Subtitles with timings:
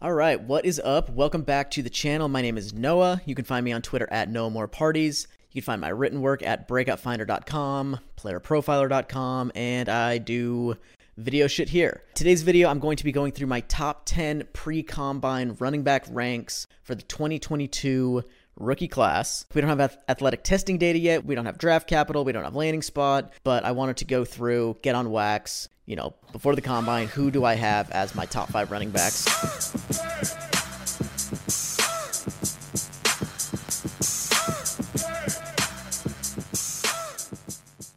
[0.00, 1.10] All right, what is up?
[1.10, 2.28] Welcome back to the channel.
[2.28, 3.20] My name is Noah.
[3.24, 5.26] You can find me on Twitter at Noah More Parties.
[5.50, 10.76] You can find my written work at breakoutfinder.com, playerprofiler.com, and I do
[11.16, 12.04] video shit here.
[12.14, 16.04] Today's video, I'm going to be going through my top 10 pre combine running back
[16.10, 18.22] ranks for the 2022
[18.54, 19.46] rookie class.
[19.52, 21.24] We don't have athletic testing data yet.
[21.24, 22.24] We don't have draft capital.
[22.24, 25.96] We don't have landing spot, but I wanted to go through, get on wax, you
[25.96, 29.24] know, before the combine, who do I have as my top five running backs?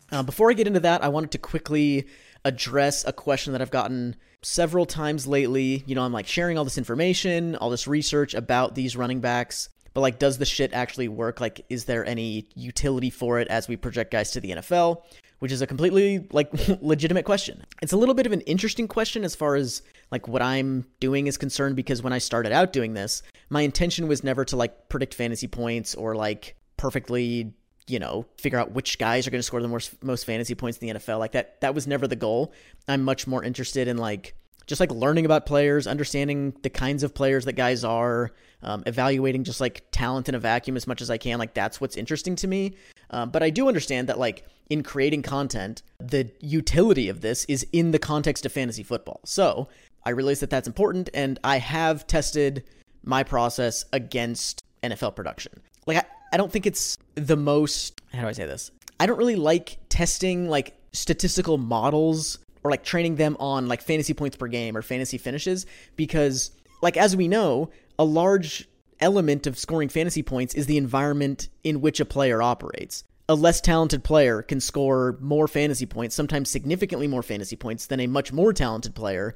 [0.10, 2.08] Uh, before I get into that, I wanted to quickly
[2.46, 5.84] address a question that I've gotten several times lately.
[5.86, 9.68] You know, I'm like sharing all this information, all this research about these running backs,
[9.94, 11.42] but like, does the shit actually work?
[11.42, 15.04] Like, is there any utility for it as we project guys to the NFL?
[15.42, 17.64] Which is a completely like legitimate question.
[17.82, 21.26] It's a little bit of an interesting question as far as like what I'm doing
[21.26, 24.88] is concerned because when I started out doing this, my intention was never to like
[24.88, 27.54] predict fantasy points or like perfectly
[27.88, 30.78] you know figure out which guys are going to score the most most fantasy points
[30.78, 32.54] in the NFL like that that was never the goal
[32.88, 34.36] i'm much more interested in like
[34.68, 38.32] just like learning about players, understanding the kinds of players that guys are,
[38.64, 41.40] um, evaluating just like talent in a vacuum as much as I can.
[41.40, 42.76] Like that's what's interesting to me.
[43.10, 47.68] Um, but I do understand that like in creating content, the utility of this is
[47.74, 49.20] in the context of fantasy football.
[49.26, 49.68] So
[50.06, 52.64] I realize that that's important, and I have tested
[53.04, 55.62] my process against NFL production.
[55.86, 58.00] Like I, I don't think it's the most.
[58.14, 58.72] How do I say this?
[58.98, 64.14] I don't really like testing like statistical models or like training them on like fantasy
[64.14, 65.66] points per game or fantasy finishes
[65.98, 68.70] because like as we know, a large
[69.02, 73.04] element of scoring fantasy points is the environment in which a player operates.
[73.32, 78.02] A less talented player can score more fantasy points, sometimes significantly more fantasy points than
[78.02, 79.36] a much more talented player,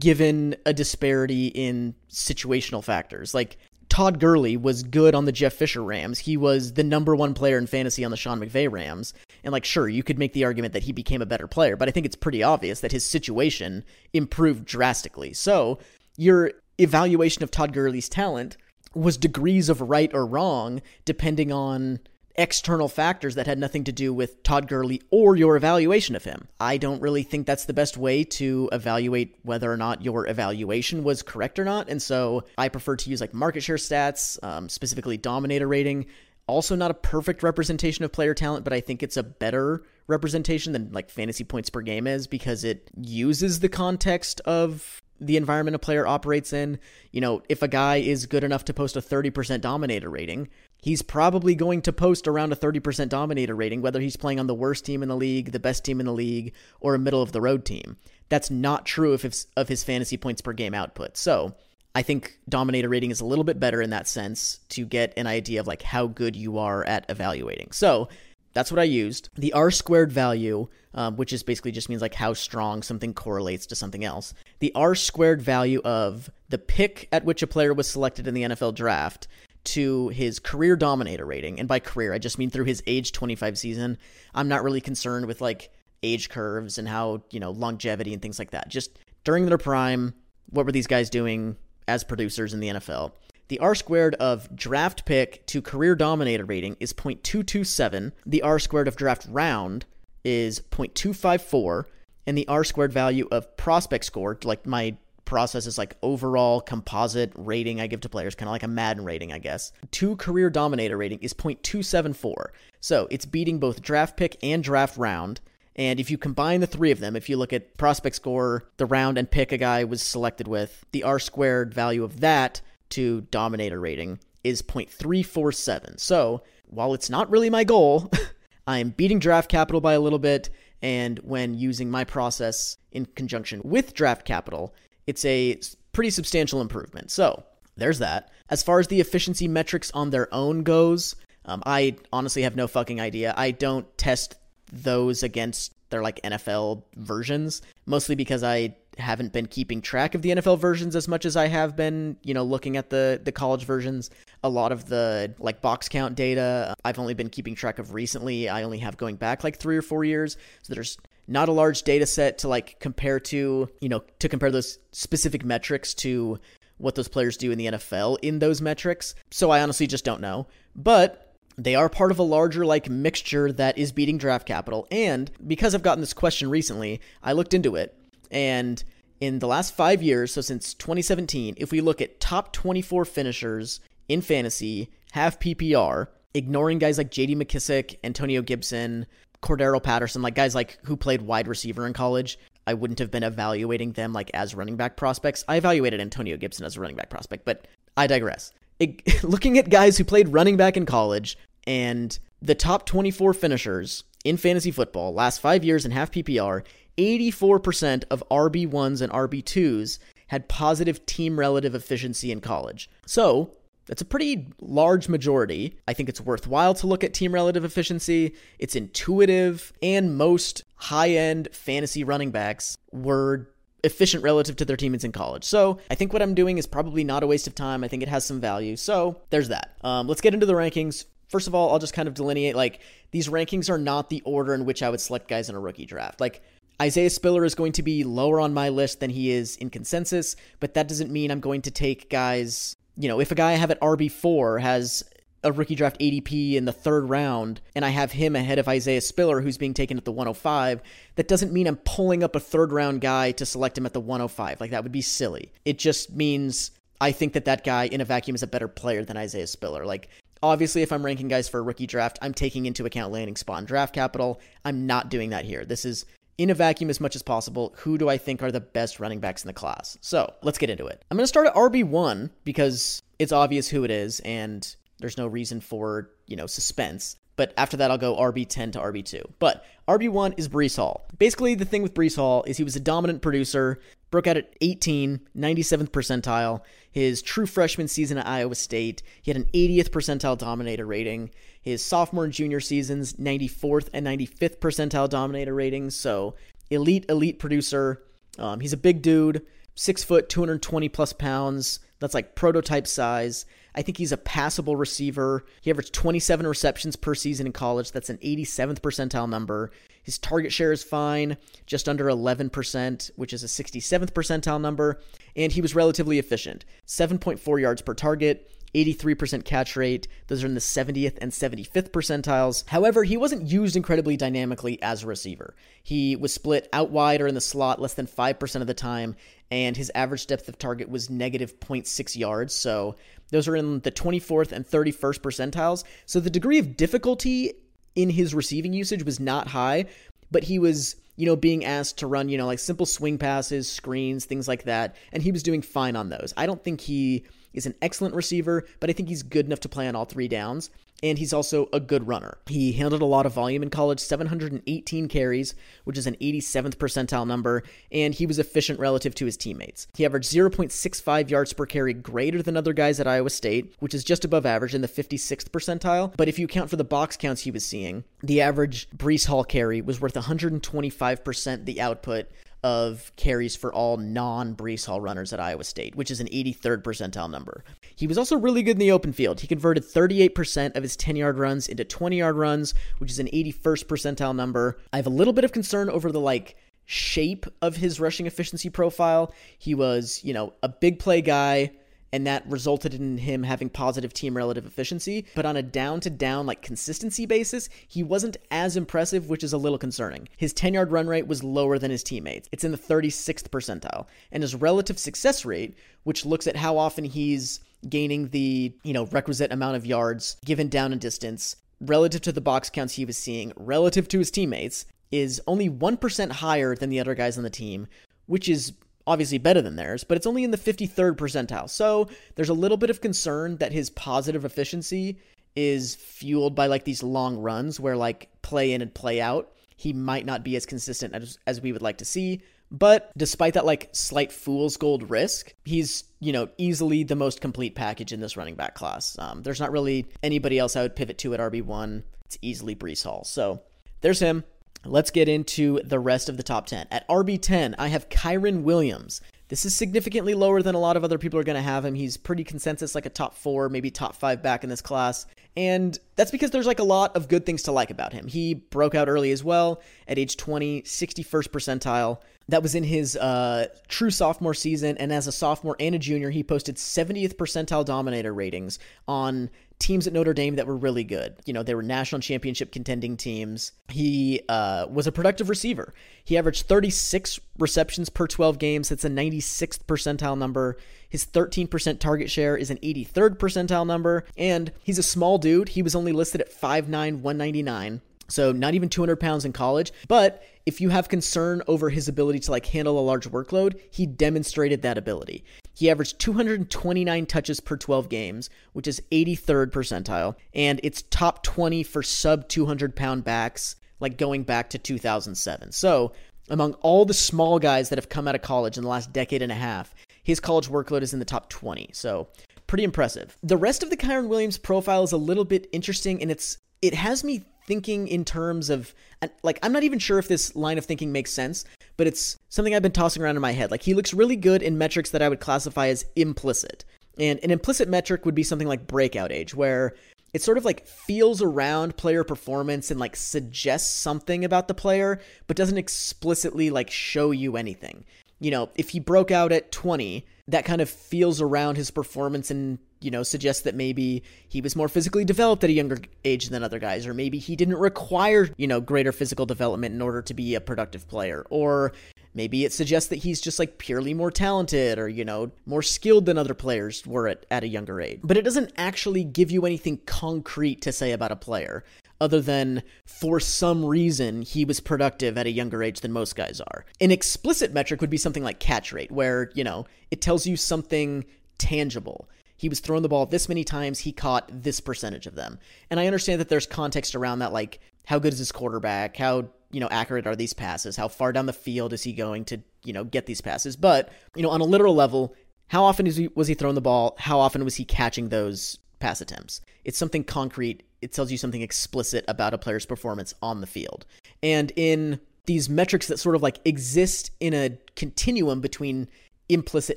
[0.00, 3.34] given a disparity in situational factors.
[3.34, 3.56] Like
[3.88, 6.18] Todd Gurley was good on the Jeff Fisher Rams.
[6.18, 9.14] He was the number one player in fantasy on the Sean McVay Rams.
[9.44, 11.88] And, like, sure, you could make the argument that he became a better player, but
[11.88, 15.32] I think it's pretty obvious that his situation improved drastically.
[15.34, 15.78] So,
[16.16, 18.56] your evaluation of Todd Gurley's talent
[18.92, 22.00] was degrees of right or wrong depending on
[22.38, 26.48] external factors that had nothing to do with Todd Gurley or your evaluation of him.
[26.60, 31.04] I don't really think that's the best way to evaluate whether or not your evaluation
[31.04, 31.88] was correct or not.
[31.88, 36.06] And so I prefer to use like market share stats, um, specifically dominator rating.
[36.48, 40.72] Also, not a perfect representation of player talent, but I think it's a better representation
[40.72, 45.74] than like fantasy points per game is because it uses the context of the environment
[45.74, 46.78] a player operates in.
[47.10, 50.48] You know, if a guy is good enough to post a 30% dominator rating,
[50.82, 54.54] he's probably going to post around a 30% dominator rating, whether he's playing on the
[54.54, 57.32] worst team in the league, the best team in the league, or a middle of
[57.32, 57.96] the road team.
[58.28, 61.16] That's not true of his, of his fantasy points per game output.
[61.16, 61.54] So
[61.94, 65.26] I think dominator rating is a little bit better in that sense to get an
[65.26, 67.72] idea of like how good you are at evaluating.
[67.72, 68.08] So
[68.52, 69.28] that's what I used.
[69.34, 73.66] The R squared value, um, which is basically just means like how strong something correlates
[73.66, 74.34] to something else.
[74.60, 78.42] The R squared value of the pick at which a player was selected in the
[78.42, 79.28] NFL draft
[79.66, 81.58] to his career dominator rating.
[81.58, 83.98] And by career, I just mean through his age 25 season.
[84.34, 85.70] I'm not really concerned with like
[86.02, 88.68] age curves and how, you know, longevity and things like that.
[88.68, 90.14] Just during their prime,
[90.50, 91.56] what were these guys doing
[91.88, 93.12] as producers in the NFL?
[93.48, 98.12] The R squared of draft pick to career dominator rating is 0.227.
[98.24, 99.84] The R squared of draft round
[100.24, 101.84] is 0.254.
[102.26, 104.96] And the R squared value of prospect score, like my
[105.26, 109.04] process is like overall composite rating I give to players, kind of like a Madden
[109.04, 109.72] rating, I guess.
[109.92, 112.46] To career dominator rating is 0.274.
[112.80, 115.40] So it's beating both draft pick and draft round.
[115.74, 118.86] And if you combine the three of them, if you look at prospect score, the
[118.86, 123.22] round and pick a guy was selected with, the R squared value of that to
[123.30, 126.00] dominator rating is 0.347.
[126.00, 128.10] So while it's not really my goal,
[128.66, 130.48] I'm beating draft capital by a little bit.
[130.82, 134.74] And when using my process in conjunction with draft capital,
[135.06, 135.58] it's a
[135.92, 137.10] pretty substantial improvement.
[137.10, 137.42] So
[137.76, 138.30] there's that.
[138.48, 142.66] As far as the efficiency metrics on their own goes, um, I honestly have no
[142.66, 143.34] fucking idea.
[143.36, 144.36] I don't test
[144.72, 150.30] those against their like NFL versions, mostly because I haven't been keeping track of the
[150.30, 153.64] NFL versions as much as I have been, you know, looking at the the college
[153.64, 154.10] versions.
[154.42, 158.48] A lot of the like box count data I've only been keeping track of recently.
[158.48, 160.36] I only have going back like 3 or 4 years.
[160.62, 160.98] So there's
[161.28, 165.44] not a large data set to like compare to, you know, to compare those specific
[165.44, 166.38] metrics to
[166.78, 169.14] what those players do in the NFL in those metrics.
[169.30, 170.46] So I honestly just don't know.
[170.74, 175.30] But they are part of a larger like mixture that is beating draft capital and
[175.46, 177.96] because I've gotten this question recently, I looked into it
[178.30, 178.82] and
[179.20, 183.80] in the last five years, so since 2017, if we look at top 24 finishers
[184.08, 189.06] in fantasy, half PPR, ignoring guys like JD McKissic, Antonio Gibson,
[189.42, 193.22] Cordarrelle Patterson, like guys like who played wide receiver in college, I wouldn't have been
[193.22, 195.44] evaluating them like as running back prospects.
[195.48, 197.66] I evaluated Antonio Gibson as a running back prospect, but
[197.96, 198.52] I digress.
[198.78, 204.04] It, looking at guys who played running back in college and the top 24 finishers
[204.24, 206.64] in fantasy football last five years in half PPR,
[206.98, 209.98] 84% of RB1s and RB2s
[210.28, 212.90] had positive team relative efficiency in college.
[213.06, 213.52] So,
[213.86, 215.76] that's a pretty large majority.
[215.86, 218.34] I think it's worthwhile to look at team relative efficiency.
[218.58, 223.48] It's intuitive, and most high end fantasy running backs were
[223.84, 225.44] efficient relative to their teammates in college.
[225.44, 227.84] So I think what I'm doing is probably not a waste of time.
[227.84, 228.74] I think it has some value.
[228.76, 229.76] So there's that.
[229.82, 231.04] Um, let's get into the rankings.
[231.28, 232.80] First of all, I'll just kind of delineate like
[233.12, 235.86] these rankings are not the order in which I would select guys in a rookie
[235.86, 236.20] draft.
[236.20, 236.42] Like
[236.80, 240.36] Isaiah Spiller is going to be lower on my list than he is in consensus,
[240.60, 243.54] but that doesn't mean I'm going to take guys, you know, if a guy I
[243.54, 245.04] have at RB4 has
[245.44, 249.00] a rookie draft ADP in the third round and I have him ahead of Isaiah
[249.00, 250.82] Spiller, who's being taken at the 105,
[251.14, 254.00] that doesn't mean I'm pulling up a third round guy to select him at the
[254.00, 254.60] 105.
[254.60, 255.52] Like, that would be silly.
[255.64, 259.04] It just means I think that that guy in a vacuum is a better player
[259.04, 259.84] than Isaiah Spiller.
[259.84, 260.08] Like,
[260.42, 263.58] obviously, if I'm ranking guys for a rookie draft, I'm taking into account landing spot
[263.58, 264.40] and draft capital.
[264.64, 265.64] I'm not doing that here.
[265.64, 266.06] This is
[266.38, 269.20] in a vacuum as much as possible, who do I think are the best running
[269.20, 269.96] backs in the class?
[270.00, 271.04] So let's get into it.
[271.10, 275.26] I'm going to start at RB1 because it's obvious who it is and there's no
[275.26, 277.16] reason for, you know, suspense.
[277.36, 279.32] But after that, I'll go RB10 to RB2.
[279.38, 281.06] But RB1 is Breece Hall.
[281.18, 283.78] Basically, the thing with Breece Hall is he was a dominant producer,
[284.10, 286.62] broke out at 18, 97th percentile.
[286.90, 291.30] His true freshman season at Iowa State, he had an 80th percentile dominator rating.
[291.66, 295.96] His sophomore and junior seasons, 94th and 95th percentile dominator ratings.
[295.96, 296.36] So,
[296.70, 298.04] elite, elite producer.
[298.38, 301.80] Um, he's a big dude, six foot, 220 plus pounds.
[301.98, 303.46] That's like prototype size.
[303.74, 305.44] I think he's a passable receiver.
[305.60, 307.90] He averaged 27 receptions per season in college.
[307.90, 309.72] That's an 87th percentile number.
[310.04, 311.36] His target share is fine,
[311.66, 315.00] just under 11%, which is a 67th percentile number.
[315.34, 320.08] And he was relatively efficient 7.4 yards per target, 83% catch rate.
[320.26, 322.64] Those are in the 70th and 75th percentiles.
[322.68, 325.54] However, he wasn't used incredibly dynamically as a receiver.
[325.82, 329.16] He was split out wide or in the slot less than 5% of the time,
[329.50, 332.54] and his average depth of target was negative 0.6 yards.
[332.54, 332.96] So
[333.30, 335.84] those are in the 24th and 31st percentiles.
[336.04, 337.54] So the degree of difficulty
[337.94, 339.86] in his receiving usage was not high,
[340.30, 343.70] but he was, you know, being asked to run, you know, like simple swing passes,
[343.70, 346.34] screens, things like that, and he was doing fine on those.
[346.36, 347.24] I don't think he
[347.56, 350.28] is an excellent receiver, but I think he's good enough to play on all three
[350.28, 350.70] downs
[351.02, 352.38] and he's also a good runner.
[352.46, 355.54] He handled a lot of volume in college, 718 carries,
[355.84, 357.62] which is an 87th percentile number,
[357.92, 359.88] and he was efficient relative to his teammates.
[359.94, 364.04] He averaged 0.65 yards per carry greater than other guys at Iowa State, which is
[364.04, 366.16] just above average in the 56th percentile.
[366.16, 369.44] But if you account for the box counts he was seeing, the average Breece Hall
[369.44, 372.28] carry was worth 125% the output
[372.66, 376.82] of carries for all non Breece Hall runners at Iowa State, which is an 83rd
[376.82, 377.62] percentile number.
[377.94, 379.38] He was also really good in the open field.
[379.38, 383.28] He converted 38% of his 10 yard runs into 20 yard runs, which is an
[383.28, 384.78] 81st percentile number.
[384.92, 388.68] I have a little bit of concern over the like shape of his rushing efficiency
[388.68, 389.32] profile.
[389.58, 391.70] He was, you know, a big play guy
[392.16, 395.26] and that resulted in him having positive team relative efficiency.
[395.34, 399.52] But on a down to down, like consistency basis, he wasn't as impressive, which is
[399.52, 400.26] a little concerning.
[400.38, 404.06] His 10 yard run rate was lower than his teammates, it's in the 36th percentile.
[404.32, 409.04] And his relative success rate, which looks at how often he's gaining the, you know,
[409.08, 413.18] requisite amount of yards given down and distance relative to the box counts he was
[413.18, 417.50] seeing, relative to his teammates, is only 1% higher than the other guys on the
[417.50, 417.86] team,
[418.24, 418.72] which is
[419.06, 421.70] obviously better than theirs, but it's only in the 53rd percentile.
[421.70, 425.18] So there's a little bit of concern that his positive efficiency
[425.54, 429.52] is fueled by like these long runs where like play in and play out.
[429.76, 432.42] He might not be as consistent as, as we would like to see.
[432.70, 437.74] But despite that like slight fool's gold risk, he's, you know, easily the most complete
[437.74, 439.16] package in this running back class.
[439.18, 442.02] Um, there's not really anybody else I would pivot to at RB1.
[442.24, 443.24] It's easily Breece Hall.
[443.24, 443.62] So
[444.00, 444.44] there's him.
[444.88, 446.86] Let's get into the rest of the top 10.
[446.90, 449.20] At RB10, I have Kyren Williams.
[449.48, 451.94] This is significantly lower than a lot of other people are going to have him.
[451.94, 455.26] He's pretty consensus, like a top four, maybe top five back in this class.
[455.56, 458.26] And that's because there's like a lot of good things to like about him.
[458.26, 462.18] He broke out early as well at age 20, 61st percentile.
[462.48, 464.98] That was in his uh, true sophomore season.
[464.98, 470.06] And as a sophomore and a junior, he posted 70th percentile dominator ratings on teams
[470.06, 471.36] at Notre Dame that were really good.
[471.44, 473.72] You know, they were national championship contending teams.
[473.88, 475.92] He uh, was a productive receiver.
[476.24, 478.88] He averaged 36 receptions per 12 games.
[478.88, 480.76] That's a 96th percentile number.
[481.08, 484.24] His 13% target share is an 83rd percentile number.
[484.36, 485.70] And he's a small dude.
[485.70, 488.00] He was only listed at 5'9, 199.
[488.28, 489.92] So not even 200 pounds in college.
[490.08, 494.06] But if you have concern over his ability to like handle a large workload, he
[494.06, 495.44] demonstrated that ability.
[495.76, 501.82] He averaged 229 touches per 12 games, which is 83rd percentile, and it's top 20
[501.82, 505.72] for sub 200 pound backs, like going back to 2007.
[505.72, 506.12] So,
[506.48, 509.42] among all the small guys that have come out of college in the last decade
[509.42, 511.90] and a half, his college workload is in the top 20.
[511.92, 512.28] So,
[512.66, 513.36] pretty impressive.
[513.42, 516.94] The rest of the Kyren Williams profile is a little bit interesting, and it's it
[516.94, 518.94] has me thinking in terms of
[519.42, 521.64] like I'm not even sure if this line of thinking makes sense,
[521.96, 523.70] but it's something I've been tossing around in my head.
[523.70, 526.84] Like he looks really good in metrics that I would classify as implicit.
[527.18, 529.94] And an implicit metric would be something like breakout age where
[530.34, 535.20] it sort of like feels around player performance and like suggests something about the player
[535.46, 538.04] but doesn't explicitly like show you anything.
[538.38, 542.50] You know, if he broke out at 20, that kind of feels around his performance
[542.50, 546.48] and you know, suggests that maybe he was more physically developed at a younger age
[546.48, 550.22] than other guys, or maybe he didn't require, you know, greater physical development in order
[550.22, 551.92] to be a productive player, or
[552.34, 556.26] maybe it suggests that he's just like purely more talented or, you know, more skilled
[556.26, 558.20] than other players were at, at a younger age.
[558.22, 561.84] But it doesn't actually give you anything concrete to say about a player
[562.18, 566.62] other than for some reason he was productive at a younger age than most guys
[566.62, 566.86] are.
[567.00, 570.56] An explicit metric would be something like catch rate, where, you know, it tells you
[570.56, 571.26] something
[571.58, 575.58] tangible he was throwing the ball this many times, he caught this percentage of them.
[575.90, 579.16] And I understand that there's context around that, like how good is his quarterback?
[579.16, 580.96] How, you know, accurate are these passes?
[580.96, 583.76] How far down the field is he going to, you know, get these passes?
[583.76, 585.34] But, you know, on a literal level,
[585.68, 587.16] how often is he, was he throwing the ball?
[587.18, 589.60] How often was he catching those pass attempts?
[589.84, 590.84] It's something concrete.
[591.02, 594.06] It tells you something explicit about a player's performance on the field.
[594.42, 599.08] And in these metrics that sort of like exist in a continuum between
[599.48, 599.96] implicit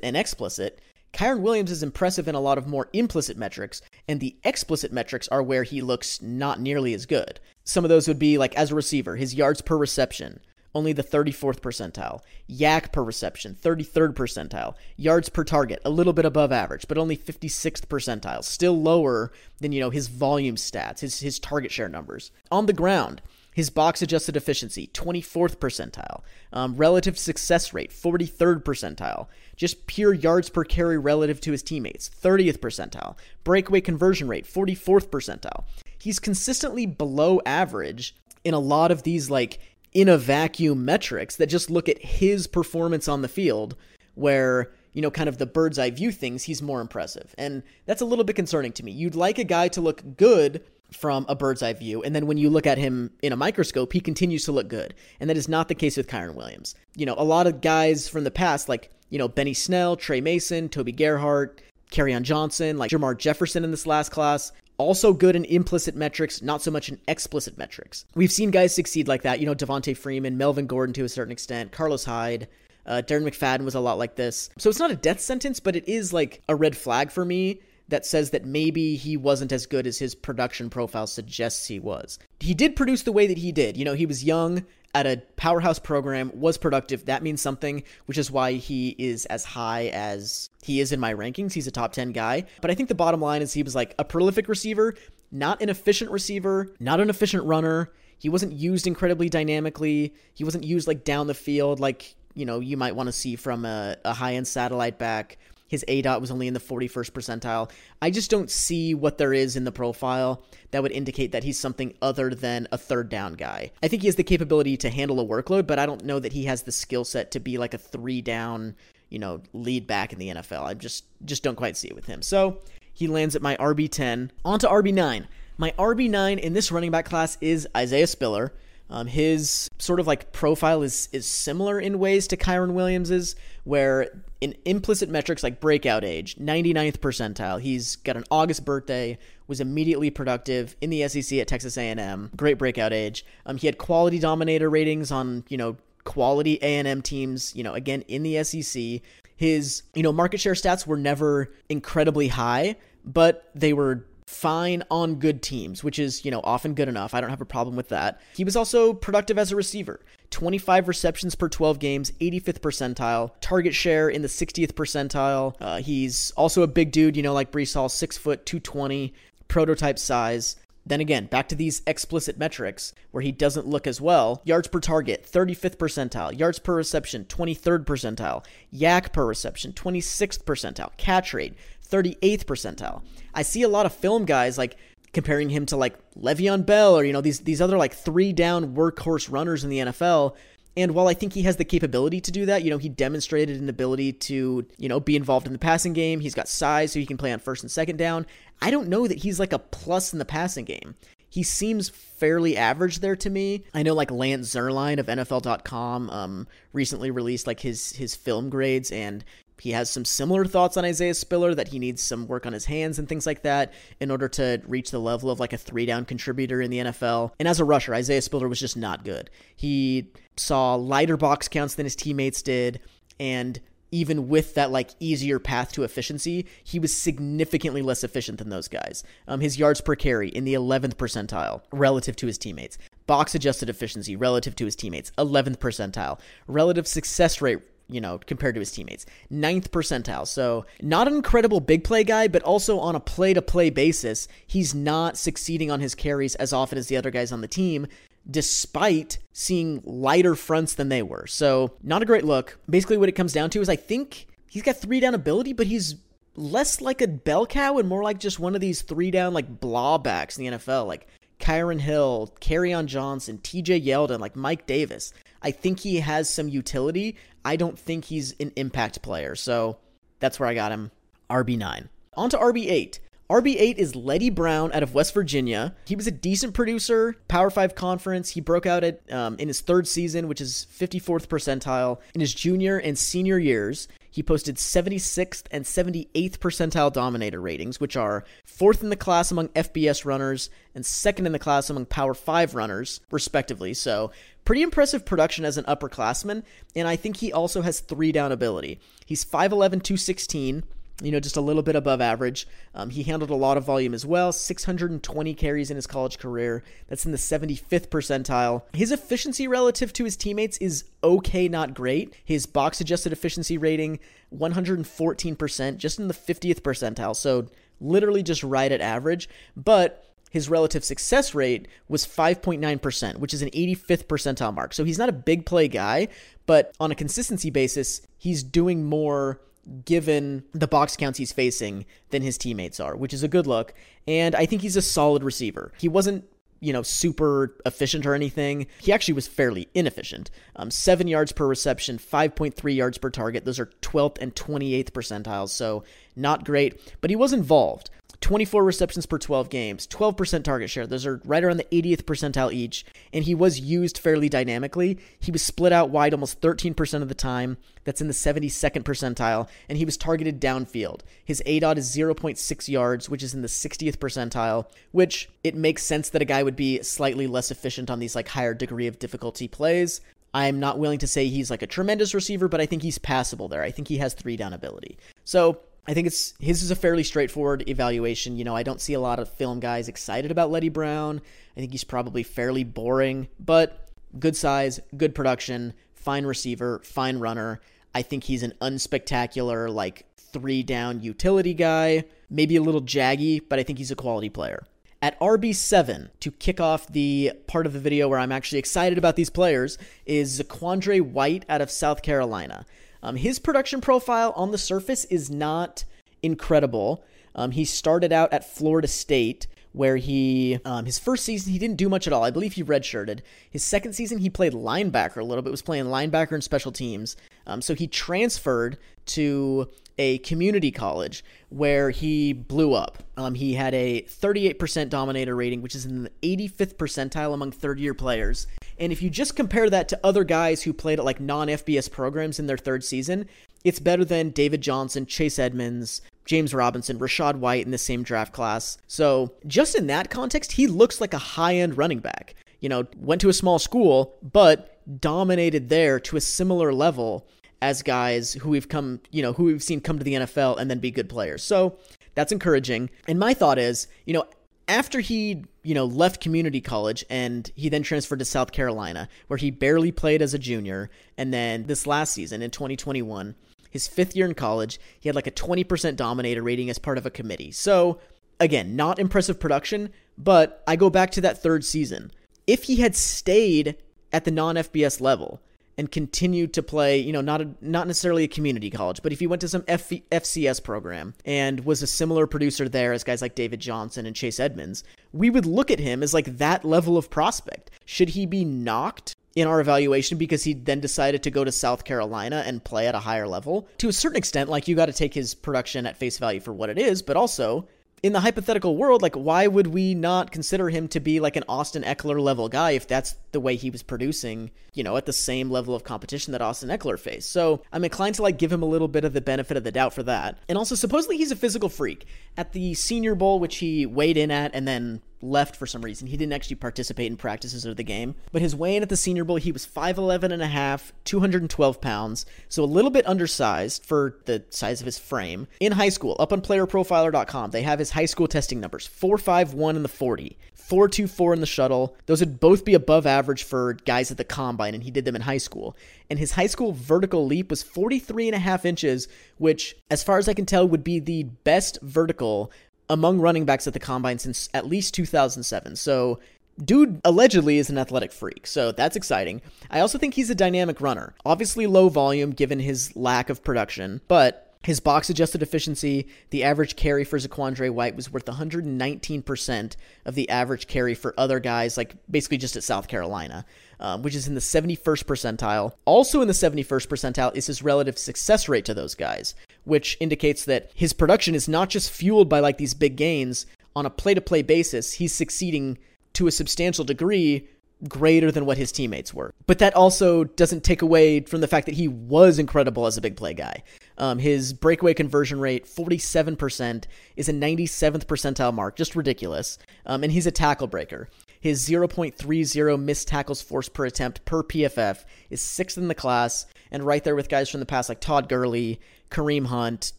[0.02, 0.80] and explicit,
[1.12, 5.28] Kyren Williams is impressive in a lot of more implicit metrics, and the explicit metrics
[5.28, 7.40] are where he looks not nearly as good.
[7.64, 10.40] Some of those would be like as a receiver, his yards per reception,
[10.74, 12.20] only the 34th percentile.
[12.48, 14.74] YAC per reception, 33rd percentile.
[14.96, 18.44] Yards per target, a little bit above average, but only 56th percentile.
[18.44, 22.30] Still lower than, you know, his volume stats, his, his target share numbers.
[22.50, 23.20] On the ground,
[23.52, 26.22] his box adjusted efficiency, 24th percentile.
[26.52, 29.26] Um, relative success rate, 43rd percentile.
[29.56, 33.16] Just pure yards per carry relative to his teammates, 30th percentile.
[33.44, 35.64] Breakaway conversion rate, 44th percentile.
[35.98, 38.14] He's consistently below average
[38.44, 39.58] in a lot of these, like,
[39.92, 43.76] in a vacuum metrics that just look at his performance on the field,
[44.14, 47.34] where you know, kind of the bird's eye view things, he's more impressive.
[47.38, 48.90] And that's a little bit concerning to me.
[48.90, 52.02] You'd like a guy to look good from a bird's eye view.
[52.02, 54.94] And then when you look at him in a microscope, he continues to look good.
[55.20, 56.74] And that is not the case with Kyren Williams.
[56.96, 60.20] You know, a lot of guys from the past, like, you know, Benny Snell, Trey
[60.20, 65.44] Mason, Toby Gerhart, Kerryon Johnson, like Jermar Jefferson in this last class, also good in
[65.44, 68.04] implicit metrics, not so much in explicit metrics.
[68.14, 69.40] We've seen guys succeed like that.
[69.40, 72.48] You know, Devonta Freeman, Melvin Gordon to a certain extent, Carlos Hyde.
[72.86, 74.48] Uh, Darren McFadden was a lot like this.
[74.58, 77.60] So it's not a death sentence, but it is like a red flag for me
[77.90, 82.18] that says that maybe he wasn't as good as his production profile suggests he was.
[82.40, 83.76] He did produce the way that he did.
[83.76, 87.04] You know, he was young at a powerhouse program, was productive.
[87.04, 91.14] That means something, which is why he is as high as he is in my
[91.14, 91.52] rankings.
[91.52, 92.44] He's a top 10 guy.
[92.60, 94.94] But I think the bottom line is he was like a prolific receiver,
[95.30, 97.92] not an efficient receiver, not an efficient runner.
[98.18, 100.14] He wasn't used incredibly dynamically.
[100.34, 103.36] He wasn't used like down the field like, you know, you might want to see
[103.36, 105.38] from a, a high end satellite back.
[105.70, 107.70] His ADOT was only in the 41st percentile.
[108.02, 111.60] I just don't see what there is in the profile that would indicate that he's
[111.60, 113.70] something other than a third down guy.
[113.80, 116.32] I think he has the capability to handle a workload, but I don't know that
[116.32, 118.74] he has the skill set to be like a three down,
[119.10, 120.64] you know, lead back in the NFL.
[120.64, 122.20] I just just don't quite see it with him.
[122.20, 122.58] So
[122.92, 124.30] he lands at my RB10.
[124.44, 125.28] On to RB9.
[125.56, 128.52] My RB9 in this running back class is Isaiah Spiller.
[128.90, 134.08] Um, his sort of like profile is is similar in ways to Kyren Williams's, where
[134.40, 137.60] in implicit metrics like breakout age, 99th percentile.
[137.60, 139.16] He's got an August birthday,
[139.46, 142.30] was immediately productive in the SEC at Texas A&M.
[142.36, 143.24] Great breakout age.
[143.46, 147.54] Um, he had quality dominator ratings on you know quality A&M teams.
[147.54, 149.02] You know again in the SEC.
[149.36, 155.16] His you know market share stats were never incredibly high, but they were fine on
[155.16, 157.14] good teams, which is, you know, often good enough.
[157.14, 158.20] I don't have a problem with that.
[158.34, 160.00] He was also productive as a receiver.
[160.30, 165.54] 25 receptions per 12 games, 85th percentile, target share in the 60th percentile.
[165.60, 169.12] Uh, he's also a big dude, you know, like Breece Hall, six foot, 220,
[169.48, 170.56] prototype size.
[170.86, 174.40] Then again, back to these explicit metrics where he doesn't look as well.
[174.44, 176.36] Yards per target, 35th percentile.
[176.36, 178.44] Yards per reception, 23rd percentile.
[178.72, 180.96] YAC per reception, 26th percentile.
[180.96, 181.54] Catch rate,
[181.90, 183.02] 38th percentile.
[183.34, 184.76] I see a lot of film guys like
[185.12, 188.74] comparing him to like Le'Veon Bell or you know these these other like three down
[188.74, 190.36] workhorse runners in the NFL.
[190.76, 193.60] And while I think he has the capability to do that, you know, he demonstrated
[193.60, 196.20] an ability to, you know, be involved in the passing game.
[196.20, 198.24] He's got size so he can play on first and second down.
[198.62, 200.94] I don't know that he's like a plus in the passing game.
[201.28, 203.64] He seems fairly average there to me.
[203.74, 208.90] I know like Lance Zierlein of NFL.com um, recently released like his his film grades,
[208.90, 209.24] and
[209.60, 212.64] he has some similar thoughts on Isaiah Spiller that he needs some work on his
[212.64, 215.86] hands and things like that in order to reach the level of like a three
[215.86, 217.32] down contributor in the NFL.
[217.38, 219.30] And as a rusher, Isaiah Spiller was just not good.
[219.56, 222.80] He saw lighter box counts than his teammates did.
[223.18, 223.60] And
[223.92, 228.68] even with that like easier path to efficiency, he was significantly less efficient than those
[228.68, 229.04] guys.
[229.28, 232.78] Um, his yards per carry in the 11th percentile relative to his teammates.
[233.06, 236.20] Box adjusted efficiency relative to his teammates, 11th percentile.
[236.46, 237.58] Relative success rate
[237.90, 239.06] you know, compared to his teammates.
[239.28, 240.26] Ninth percentile.
[240.26, 244.28] So, not an incredible big play guy, but also on a play to play basis,
[244.46, 247.86] he's not succeeding on his carries as often as the other guys on the team,
[248.30, 251.26] despite seeing lighter fronts than they were.
[251.26, 252.58] So, not a great look.
[252.68, 255.66] Basically, what it comes down to is I think he's got three down ability, but
[255.66, 255.96] he's
[256.36, 259.60] less like a bell cow and more like just one of these three down, like,
[259.60, 260.86] blah backs in the NFL.
[260.86, 261.06] Like,
[261.40, 262.32] Kyron Hill,
[262.74, 265.12] on Johnson, TJ Yeldon, like Mike Davis.
[265.42, 267.16] I think he has some utility.
[267.44, 269.34] I don't think he's an impact player.
[269.34, 269.78] So
[270.18, 270.90] that's where I got him.
[271.30, 271.88] RB9.
[272.14, 272.98] On to RB8.
[273.30, 275.72] RB8 is Leddie Brown out of West Virginia.
[275.84, 278.30] He was a decent producer, Power 5 conference.
[278.30, 282.00] He broke out at um, in his third season, which is 54th percentile.
[282.12, 287.96] In his junior and senior years, he posted 76th and 78th percentile dominator ratings, which
[287.96, 292.14] are fourth in the class among FBS runners and second in the class among Power
[292.14, 293.74] 5 runners, respectively.
[293.74, 294.10] So,
[294.44, 296.42] pretty impressive production as an upperclassman,
[296.74, 298.80] and I think he also has three down ability.
[299.06, 300.64] He's 5'11, 216
[301.02, 302.46] you know, just a little bit above average.
[302.74, 306.62] Um, he handled a lot of volume as well, 620 carries in his college career.
[306.88, 308.62] That's in the 75th percentile.
[308.72, 312.14] His efficiency relative to his teammates is okay, not great.
[312.24, 313.98] His box adjusted efficiency rating,
[314.34, 317.16] 114%, just in the 50th percentile.
[317.16, 317.46] So
[317.80, 319.28] literally just right at average.
[319.56, 324.72] But his relative success rate was 5.9%, which is an 85th percentile mark.
[324.72, 326.08] So he's not a big play guy,
[326.46, 329.40] but on a consistency basis, he's doing more
[329.84, 333.74] given the box counts he's facing than his teammates are, which is a good look.
[334.06, 335.72] And I think he's a solid receiver.
[335.78, 336.24] He wasn't
[336.60, 338.66] you know, super efficient or anything.
[338.80, 340.30] He actually was fairly inefficient.
[340.56, 343.44] Um, seven yards per reception, 5.3 yards per target.
[343.44, 345.84] Those are 12th and 28th percentiles, so
[346.16, 346.78] not great.
[347.00, 347.90] But he was involved.
[348.20, 350.86] 24 receptions per 12 games, 12% target share.
[350.86, 352.84] Those are right around the 80th percentile each.
[353.12, 354.98] And he was used fairly dynamically.
[355.18, 357.56] He was split out wide almost 13% of the time.
[357.84, 359.48] That's in the 72nd percentile.
[359.68, 361.00] And he was targeted downfield.
[361.24, 366.10] His ADOT is 0.6 yards, which is in the 60th percentile, which it makes sense
[366.10, 369.48] that a guy would be slightly less efficient on these like higher degree of difficulty
[369.48, 370.02] plays.
[370.32, 373.48] I'm not willing to say he's like a tremendous receiver, but I think he's passable
[373.48, 373.62] there.
[373.62, 374.98] I think he has three down ability.
[375.24, 378.36] So I think it's his is a fairly straightforward evaluation.
[378.36, 381.20] You know, I don't see a lot of film guys excited about Leddie Brown.
[381.56, 383.88] I think he's probably fairly boring, but
[384.18, 387.60] good size, good production, fine receiver, fine runner.
[387.94, 393.58] I think he's an unspectacular, like three down utility guy, maybe a little jaggy, but
[393.58, 394.64] I think he's a quality player.
[395.02, 399.16] At RB7, to kick off the part of the video where I'm actually excited about
[399.16, 402.66] these players, is Zaquandre White out of South Carolina.
[403.02, 405.84] Um, his production profile on the surface is not
[406.22, 407.04] incredible.
[407.34, 411.76] Um, he started out at Florida State, where he um, his first season he didn't
[411.76, 412.24] do much at all.
[412.24, 413.20] I believe he redshirted.
[413.48, 417.16] His second season he played linebacker a little bit, was playing linebacker and special teams.
[417.46, 423.02] Um, so he transferred to a community college where he blew up.
[423.18, 427.78] Um, he had a 38% dominator rating, which is in the 85th percentile among third
[427.78, 428.46] year players.
[428.78, 431.90] And if you just compare that to other guys who played at like non FBS
[431.90, 433.28] programs in their third season,
[433.62, 438.32] it's better than David Johnson, Chase Edmonds, James Robinson, Rachaad White in the same draft
[438.32, 438.78] class.
[438.86, 442.36] So, just in that context, he looks like a high end running back.
[442.60, 447.26] You know, went to a small school, but dominated there to a similar level
[447.62, 450.70] as guys who we've come, you know, who we've seen come to the NFL and
[450.70, 451.42] then be good players.
[451.42, 451.78] So,
[452.14, 452.90] that's encouraging.
[453.06, 454.24] And my thought is, you know,
[454.68, 459.36] after he, you know, left community college and he then transferred to South Carolina, where
[459.36, 463.34] he barely played as a junior, and then this last season in 2021,
[463.70, 467.06] his fifth year in college, he had like a 20% dominator rating as part of
[467.06, 467.50] a committee.
[467.50, 468.00] So
[468.38, 472.12] again, not impressive production, but I go back to that third season.
[472.46, 473.76] If he had stayed
[474.12, 475.40] at the non FBS level
[475.80, 479.18] and continue to play, you know, not a, not necessarily a community college, but if
[479.18, 483.22] he went to some F- FCS program and was a similar producer there as guys
[483.22, 486.98] like David Johnson and Chase Edmonds, we would look at him as like that level
[486.98, 487.70] of prospect.
[487.86, 491.84] Should he be knocked in our evaluation because he then decided to go to South
[491.84, 493.66] Carolina and play at a higher level?
[493.78, 496.52] To a certain extent, like you got to take his production at face value for
[496.52, 497.66] what it is, but also
[498.02, 501.44] in the hypothetical world, like why would we not consider him to be like an
[501.48, 505.12] Austin Ekeler level guy if that's the way he was producing, you know, at the
[505.12, 507.30] same level of competition that Austin Ekeler faced?
[507.30, 509.72] So I'm inclined to like give him a little bit of the benefit of the
[509.72, 510.38] doubt for that.
[510.48, 512.06] And also, supposedly he's a physical freak.
[512.36, 516.06] At the Senior Bowl, which he weighed in at and then left for some reason.
[516.06, 518.14] He didn't actually participate in practices of the game.
[518.32, 521.80] But his weigh in at the Senior Bowl, he was 5'11 and a half, 212
[521.80, 525.46] pounds, so a little bit undersized for the size of his frame.
[525.60, 529.82] In high school, up on playerprofiler.com, they have his high school testing numbers 451 in
[529.82, 530.38] the 40,
[530.70, 531.96] 424 in the shuttle.
[532.06, 535.16] Those would both be above average for guys at the combine, and he did them
[535.16, 535.76] in high school.
[536.08, 540.18] And his high school vertical leap was 43 and a half inches, which, as far
[540.18, 542.52] as I can tell, would be the best vertical
[542.88, 545.74] among running backs at the combine since at least 2007.
[545.74, 546.20] So,
[546.64, 548.46] dude allegedly is an athletic freak.
[548.46, 549.42] So, that's exciting.
[549.72, 551.14] I also think he's a dynamic runner.
[551.24, 556.76] Obviously, low volume given his lack of production, but his box adjusted efficiency, the average
[556.76, 561.94] carry for Zaquandre White was worth 119% of the average carry for other guys, like
[562.10, 563.46] basically just at South Carolina,
[563.78, 565.72] um, which is in the 71st percentile.
[565.86, 570.44] Also in the 71st percentile is his relative success rate to those guys, which indicates
[570.44, 574.12] that his production is not just fueled by like these big gains on a play
[574.12, 575.78] to play basis, he's succeeding
[576.12, 577.48] to a substantial degree
[577.88, 579.32] greater than what his teammates were.
[579.46, 583.00] But that also doesn't take away from the fact that he was incredible as a
[583.00, 583.62] big play guy.
[583.98, 586.84] Um, his breakaway conversion rate, 47%,
[587.16, 589.58] is a 97th percentile mark, just ridiculous.
[589.86, 591.08] Um, and he's a tackle breaker.
[591.40, 596.84] His 0.30 missed tackles forced per attempt per PFF is sixth in the class, and
[596.84, 598.78] right there with guys from the past like Todd Gurley,
[599.10, 599.92] Kareem Hunt,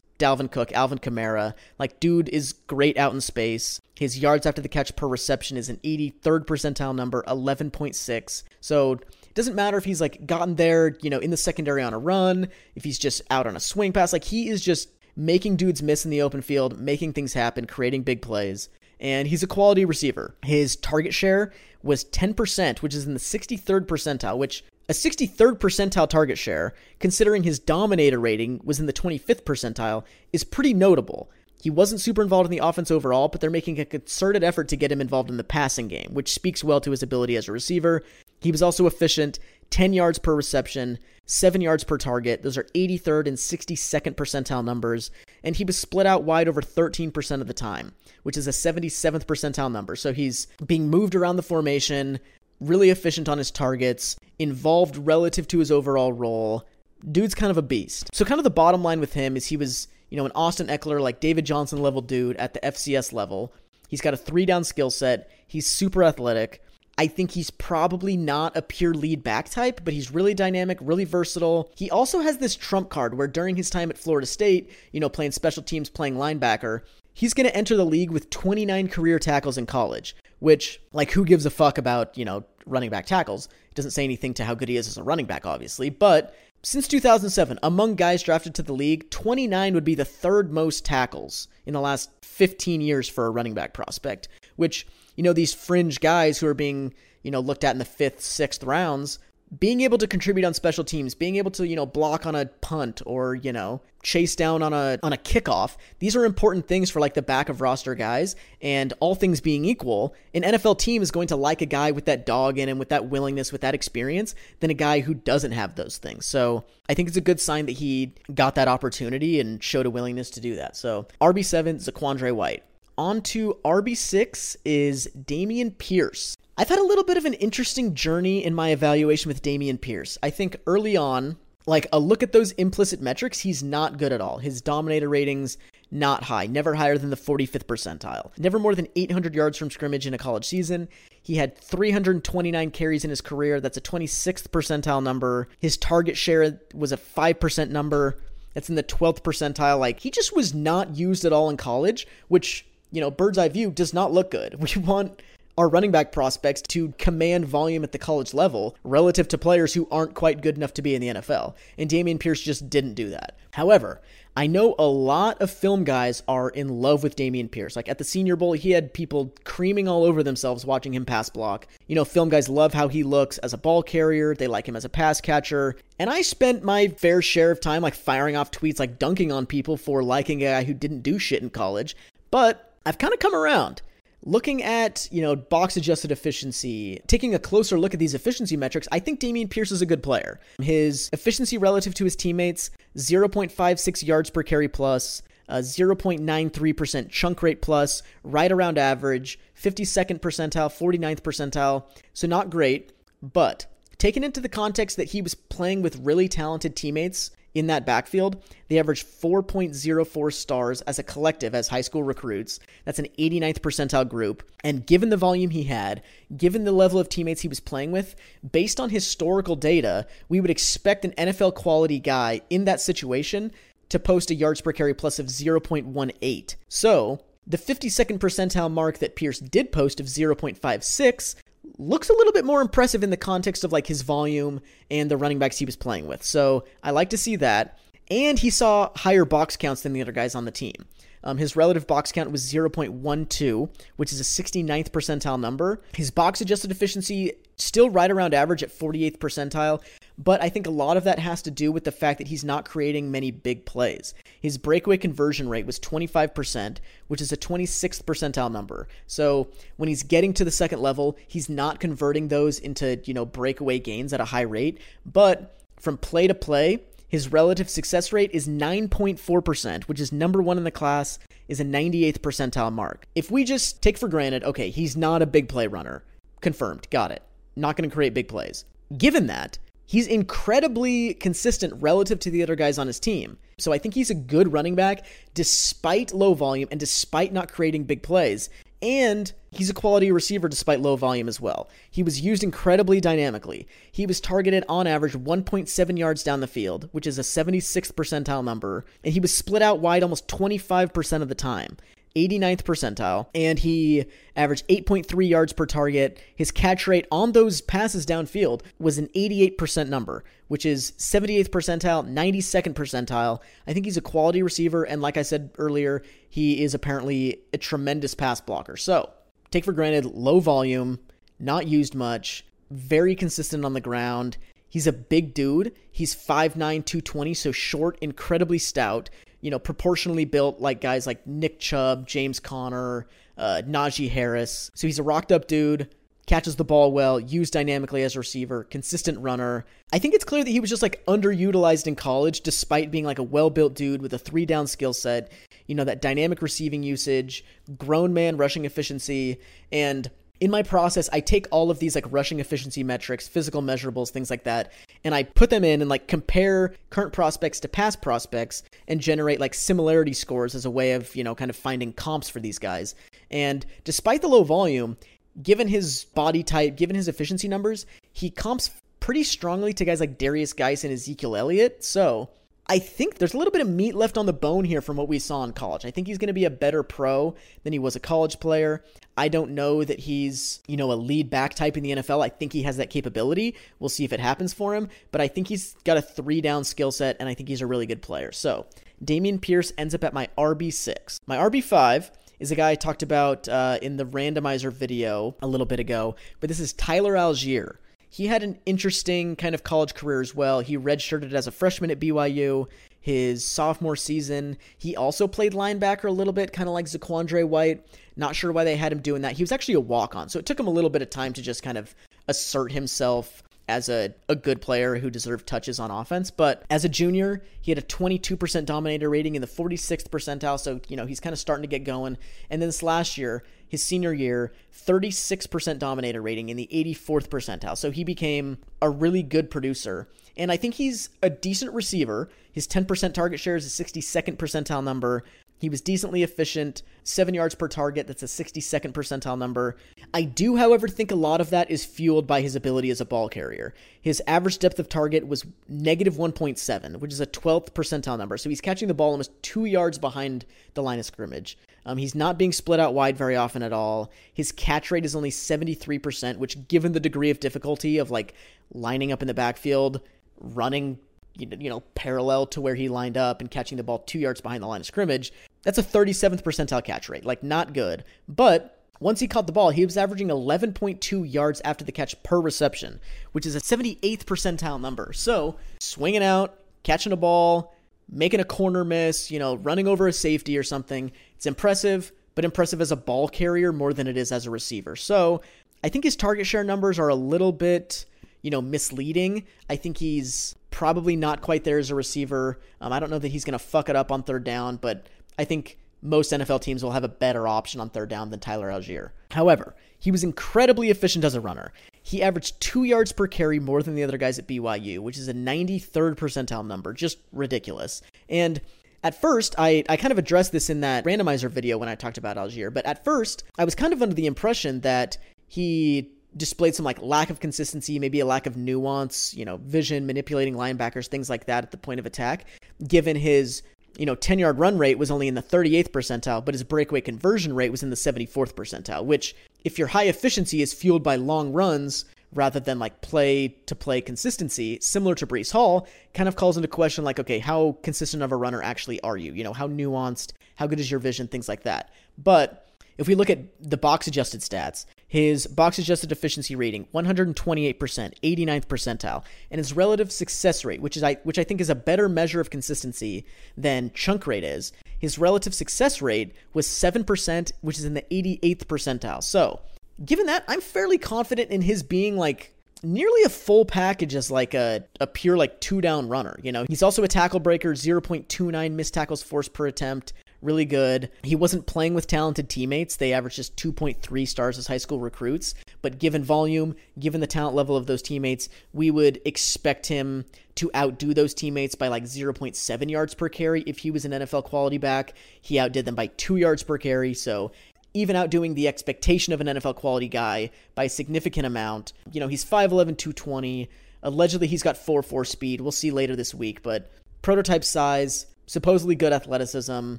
[0.21, 1.55] Dalvin Cook, Alvin Kamara.
[1.79, 3.81] Like, dude is great out in space.
[3.95, 8.43] His yards after the catch per reception is an 83rd percentile number, 11.6.
[8.61, 11.93] So it doesn't matter if he's like gotten there, you know, in the secondary on
[11.93, 14.13] a run, if he's just out on a swing pass.
[14.13, 18.03] Like, he is just making dudes miss in the open field, making things happen, creating
[18.03, 18.69] big plays.
[18.99, 20.35] And he's a quality receiver.
[20.43, 26.09] His target share was 10%, which is in the 63rd percentile, which a 63rd percentile
[26.09, 31.31] target share, considering his dominator rating was in the 25th percentile, is pretty notable.
[31.61, 34.75] He wasn't super involved in the offense overall, but they're making a concerted effort to
[34.75, 37.53] get him involved in the passing game, which speaks well to his ability as a
[37.53, 38.03] receiver.
[38.41, 42.43] He was also efficient, 10 yards per reception, 7 yards per target.
[42.43, 45.09] Those are 83rd and 62nd percentile numbers,
[45.41, 49.25] and he was split out wide over 13% of the time, which is a 77th
[49.25, 49.95] percentile number.
[49.95, 52.19] So he's being moved around the formation,
[52.61, 56.65] really efficient on his targets, involved relative to his overall role.
[57.11, 58.09] Dude's kind of a beast.
[58.13, 60.67] So, kind of the bottom line with him is he was, you know, an Austin
[60.67, 63.53] Ekeler, like David Johnson level dude at the FCS level.
[63.89, 65.29] He's got a three down skill set.
[65.47, 66.63] He's super athletic.
[66.97, 71.05] I think he's probably not a pure lead back type, but he's really dynamic, really
[71.05, 71.71] versatile.
[71.75, 75.09] He also has this trump card where during his time at Florida State, you know,
[75.09, 76.81] playing special teams, playing linebacker,
[77.13, 81.23] he's going to enter the league with 29 career tackles in college, which, like, who
[81.23, 83.47] gives a fuck about, you know, running back tackles.
[83.69, 86.35] It doesn't say anything to how good he is as a running back, obviously, but
[86.63, 91.47] since 2007, among guys drafted to the league, 29 would be the third most tackles
[91.65, 95.99] in the last 15 years for a running back prospect, which, you know, these fringe
[95.99, 99.19] guys who are being, you know, looked at in the fifth, sixth rounds,
[99.59, 102.45] being able to contribute on special teams, being able to, you know, block on a
[102.45, 105.75] punt or, you know, chase down on a on a kickoff.
[105.99, 109.65] These are important things for like the back of roster guys, and all things being
[109.65, 112.79] equal, an NFL team is going to like a guy with that dog in him,
[112.79, 116.25] with that willingness, with that experience than a guy who doesn't have those things.
[116.25, 119.89] So, I think it's a good sign that he got that opportunity and showed a
[119.89, 120.77] willingness to do that.
[120.77, 122.63] So, RB7 Zaquandre White.
[122.97, 126.37] On to RB6 is Dameon Pierce.
[126.61, 130.19] I've had a little bit of an interesting journey in my evaluation with Dameon Pierce.
[130.21, 134.21] I think early on, like a look at those implicit metrics, he's not good at
[134.21, 134.37] all.
[134.37, 135.57] His dominator ratings,
[135.89, 138.29] not high, never higher than the 45th percentile.
[138.37, 140.87] Never more than 800 yards from scrimmage in a college season.
[141.23, 143.59] He had 329 carries in his career.
[143.59, 145.47] That's a 26th percentile number.
[145.57, 148.19] His target share was a 5% number.
[148.53, 149.79] That's in the 12th percentile.
[149.79, 153.49] Like, he just was not used at all in college, which, you know, bird's eye
[153.49, 154.59] view does not look good.
[154.75, 155.19] We want
[155.57, 159.87] our running back prospects to command volume at the college level relative to players who
[159.91, 161.55] aren't quite good enough to be in the NFL.
[161.77, 163.37] And Dameon Pierce just didn't do that.
[163.51, 164.01] However,
[164.35, 167.75] I know a lot of film guys are in love with Dameon Pierce.
[167.75, 171.29] Like at the Senior Bowl, he had people creaming all over themselves watching him pass
[171.29, 171.67] block.
[171.87, 174.77] You know, film guys love how he looks as a ball carrier, they like him
[174.77, 175.75] as a pass catcher.
[175.99, 179.45] And I spent my fair share of time like firing off tweets, like dunking on
[179.45, 181.97] people for liking a guy who didn't do shit in college.
[182.29, 183.81] But I've kind of come around.
[184.23, 188.87] Looking at, you know, box adjusted efficiency, taking a closer look at these efficiency metrics,
[188.91, 190.39] I think Dameon Pierce is a good player.
[190.61, 197.61] His efficiency relative to his teammates, 0.56 yards per carry plus, a 0.93% chunk rate
[197.61, 201.85] plus, right around average, 52nd percentile, 49th percentile.
[202.13, 203.65] So not great, but
[203.97, 208.41] taken into the context that he was playing with really talented teammates in that backfield.
[208.67, 212.59] They averaged 4.04 stars as a collective as high school recruits.
[212.85, 214.43] That's an 89th percentile group.
[214.63, 216.01] And given the volume he had,
[216.35, 218.15] given the level of teammates he was playing with,
[218.51, 223.51] based on historical data, we would expect an NFL quality guy in that situation
[223.89, 226.55] to post a yards per carry plus of 0.18.
[226.69, 231.35] So, the 52nd percentile mark that Pierce did post of 0.56
[231.81, 235.17] looks a little bit more impressive in the context of like his volume and the
[235.17, 236.23] running backs he was playing with.
[236.23, 237.79] So I like to see that.
[238.09, 240.75] And he saw higher box counts than the other guys on the team.
[241.23, 245.81] Um, his relative box count was 0.12, which is a 69th percentile number.
[245.95, 249.81] His box adjusted efficiency still right around average at 48th percentile,
[250.17, 252.43] but I think a lot of that has to do with the fact that he's
[252.43, 254.13] not creating many big plays.
[254.41, 258.87] His breakaway conversion rate was 25%, which is a 26th percentile number.
[259.07, 259.47] So
[259.77, 263.79] when he's getting to the second level, he's not converting those into, you know, breakaway
[263.79, 268.47] gains at a high rate, but from play to play, his relative success rate is
[268.47, 271.19] 9.4%, which is number one in the class,
[271.49, 273.05] is a 98th percentile mark.
[273.15, 276.05] If we just take for granted, okay, he's not a big play runner,
[276.39, 277.21] confirmed, got it.
[277.57, 278.63] Not going to create big plays.
[278.97, 279.59] Given that,
[279.91, 283.37] he's incredibly consistent relative to the other guys on his team.
[283.57, 287.83] So I think he's a good running back despite low volume and despite not creating
[287.83, 288.49] big plays.
[288.81, 291.69] And he's a quality receiver despite low volume as well.
[291.89, 293.67] He was used incredibly dynamically.
[293.91, 298.45] He was targeted on average 1.7 yards down the field, which is a 76th percentile
[298.45, 301.75] number, and he was split out wide almost 25% of the time.
[302.15, 306.19] 89th percentile, and he averaged 8.3 yards per target.
[306.35, 312.07] His catch rate on those passes downfield was an 88% number, which is 78th percentile,
[312.07, 313.39] 92nd percentile.
[313.67, 317.57] I think he's a quality receiver, and like I said earlier, he is apparently a
[317.57, 318.77] tremendous pass blocker.
[318.77, 319.09] So,
[319.49, 320.99] take for granted low volume,
[321.39, 324.37] not used much, very consistent on the ground.
[324.69, 325.73] He's a big dude.
[325.91, 329.09] He's 5'9, 220, so short, incredibly stout
[329.41, 334.71] you know, proportionally built like guys like Nick Chubb, James Conner, uh, Najee Harris.
[334.73, 335.89] So he's a rocked up dude,
[336.27, 339.65] catches the ball well, used dynamically as a receiver, consistent runner.
[339.91, 343.19] I think it's clear that he was just like underutilized in college despite being like
[343.19, 345.31] a well built dude with a three down skill set,
[345.67, 347.43] you know, that dynamic receiving usage,
[347.77, 349.39] grown man rushing efficiency,
[349.71, 350.09] and
[350.41, 354.31] in my process, I take all of these like rushing efficiency metrics, physical measurables, things
[354.31, 354.71] like that,
[355.03, 359.39] and I put them in and like compare current prospects to past prospects and generate
[359.39, 362.57] like similarity scores as a way of, you know, kind of finding comps for these
[362.57, 362.95] guys.
[363.29, 364.97] And despite the low volume,
[365.43, 370.17] given his body type, given his efficiency numbers, he comps pretty strongly to guys like
[370.17, 371.83] Derrius Guice and Ezekiel Elliott.
[371.83, 372.29] So
[372.67, 375.07] I think there's a little bit of meat left on the bone here from what
[375.07, 375.83] we saw in college.
[375.83, 378.83] I think he's going to be a better pro than he was a college player.
[379.17, 382.23] I don't know that he's, you know, a lead back type in the NFL.
[382.23, 383.55] I think he has that capability.
[383.79, 386.63] We'll see if it happens for him, but I think he's got a three down
[386.63, 388.31] skill set and I think he's a really good player.
[388.31, 388.67] So,
[389.03, 391.19] Dameon Pierce ends up at my RB6.
[391.25, 395.65] My RB5 is a guy I talked about uh, in the randomizer video a little
[395.65, 397.77] bit ago, but this is Tyler Allgeier
[398.11, 400.59] he had an interesting kind of college career as well.
[400.59, 402.67] He redshirted as a freshman at BYU.
[402.99, 407.83] His sophomore season, he also played linebacker a little bit, kind of like Zaquandre White.
[408.17, 409.37] Not sure why they had him doing that.
[409.37, 411.31] He was actually a walk on, so it took him a little bit of time
[411.33, 411.95] to just kind of
[412.27, 416.29] assert himself as a, a good player who deserved touches on offense.
[416.29, 420.59] But as a junior, he had a 22% dominator rating in the 46th percentile.
[420.59, 422.17] So, you know, he's kind of starting to get going.
[422.49, 424.51] And then this last year, his senior year,
[424.85, 427.77] 36% dominator rating in the 84th percentile.
[427.77, 430.09] So he became a really good producer.
[430.35, 432.27] And I think he's a decent receiver.
[432.51, 435.23] His 10% target share is a 62nd percentile number.
[435.57, 438.07] He was decently efficient, seven yards per target.
[438.07, 439.77] That's a 62nd percentile number.
[440.13, 443.05] I do, however, think a lot of that is fueled by his ability as a
[443.05, 443.73] ball carrier.
[444.01, 448.37] His average depth of target was negative 1.7, which is a 12th percentile number.
[448.37, 451.57] So he's catching the ball almost two yards behind the line of scrimmage.
[451.85, 454.11] Um, he's not being split out wide very often at all.
[454.33, 458.33] His catch rate is only 73%, which, given the degree of difficulty of like
[458.73, 460.01] lining up in the backfield,
[460.39, 460.99] running
[461.37, 464.61] you know, parallel to where he lined up and catching the ball two yards behind
[464.61, 465.31] the line of scrimmage,
[465.63, 467.25] that's a 37th percentile catch rate.
[467.25, 468.03] Like, not good.
[468.27, 472.39] But once he caught the ball, he was averaging 11.2 yards after the catch per
[472.39, 475.11] reception, which is a 78th percentile number.
[475.11, 477.75] So, swinging out, catching a ball,
[478.07, 482.45] making a corner miss, you know, running over a safety or something, it's impressive, but
[482.45, 484.95] impressive as a ball carrier more than it is as a receiver.
[484.95, 485.41] So,
[485.83, 488.05] I think his target share numbers are a little bit,
[488.43, 489.45] you know, misleading.
[489.67, 492.59] I think he's probably not quite there as a receiver.
[492.79, 495.07] Um, I don't know that he's going to fuck it up on third down, but
[495.39, 498.69] I think most NFL teams will have a better option on third down than Tyler
[498.69, 499.11] Allgeier.
[499.31, 501.71] However, he was incredibly efficient as a runner.
[502.01, 505.27] He averaged two yards per carry more than the other guys at BYU, which is
[505.27, 506.93] a 93rd percentile number.
[506.93, 508.01] Just ridiculous.
[508.27, 508.59] And
[509.03, 512.17] at first, I, I kind of addressed this in that randomizer video when I talked
[512.17, 516.75] about Allgeier, but at first, I was kind of under the impression that he displayed
[516.75, 521.07] some like lack of consistency, maybe a lack of nuance, you know, vision, manipulating linebackers,
[521.07, 522.45] things like that at the point of attack,
[522.87, 523.63] given his
[523.97, 527.01] you know, 10 yard run rate was only in the 38th percentile, but his breakaway
[527.01, 531.15] conversion rate was in the 74th percentile, which, if your high efficiency is fueled by
[531.15, 536.35] long runs rather than like play to play consistency, similar to Breece Hall, kind of
[536.35, 539.33] calls into question like, okay, how consistent of a runner actually are you?
[539.33, 541.91] You know, how nuanced, how good is your vision, things like that.
[542.17, 547.35] But if we look at the box adjusted stats, his box adjusted efficiency rating 128%,
[547.35, 551.75] 89th percentile, and his relative success rate, which is I which I think is a
[551.75, 553.25] better measure of consistency
[553.57, 554.71] than chunk rate is.
[554.99, 559.21] His relative success rate was 7%, which is in the 88th percentile.
[559.21, 559.59] So,
[560.05, 564.53] given that, I'm fairly confident in his being like nearly a full package as like
[564.53, 566.39] a, a pure like two down runner.
[566.41, 571.11] You know, he's also a tackle breaker, 0.29 missed tackles forced per attempt, really good.
[571.23, 572.95] He wasn't playing with talented teammates.
[572.95, 575.53] They averaged just 2.3 stars as high school recruits.
[575.81, 580.25] But given volume, given the talent level of those teammates, we would expect him
[580.55, 583.61] to outdo those teammates by like 0.7 yards per carry.
[583.61, 587.13] If he was an NFL quality back, he outdid them by two yards per carry.
[587.13, 587.51] So
[587.93, 591.93] even outdoing the expectation of an NFL quality guy by a significant amount.
[592.11, 593.69] You know, he's 5'11, 220.
[594.03, 595.61] Allegedly, he's got 4 4 speed.
[595.61, 599.95] We'll see later this week, but prototype size, supposedly good athleticism,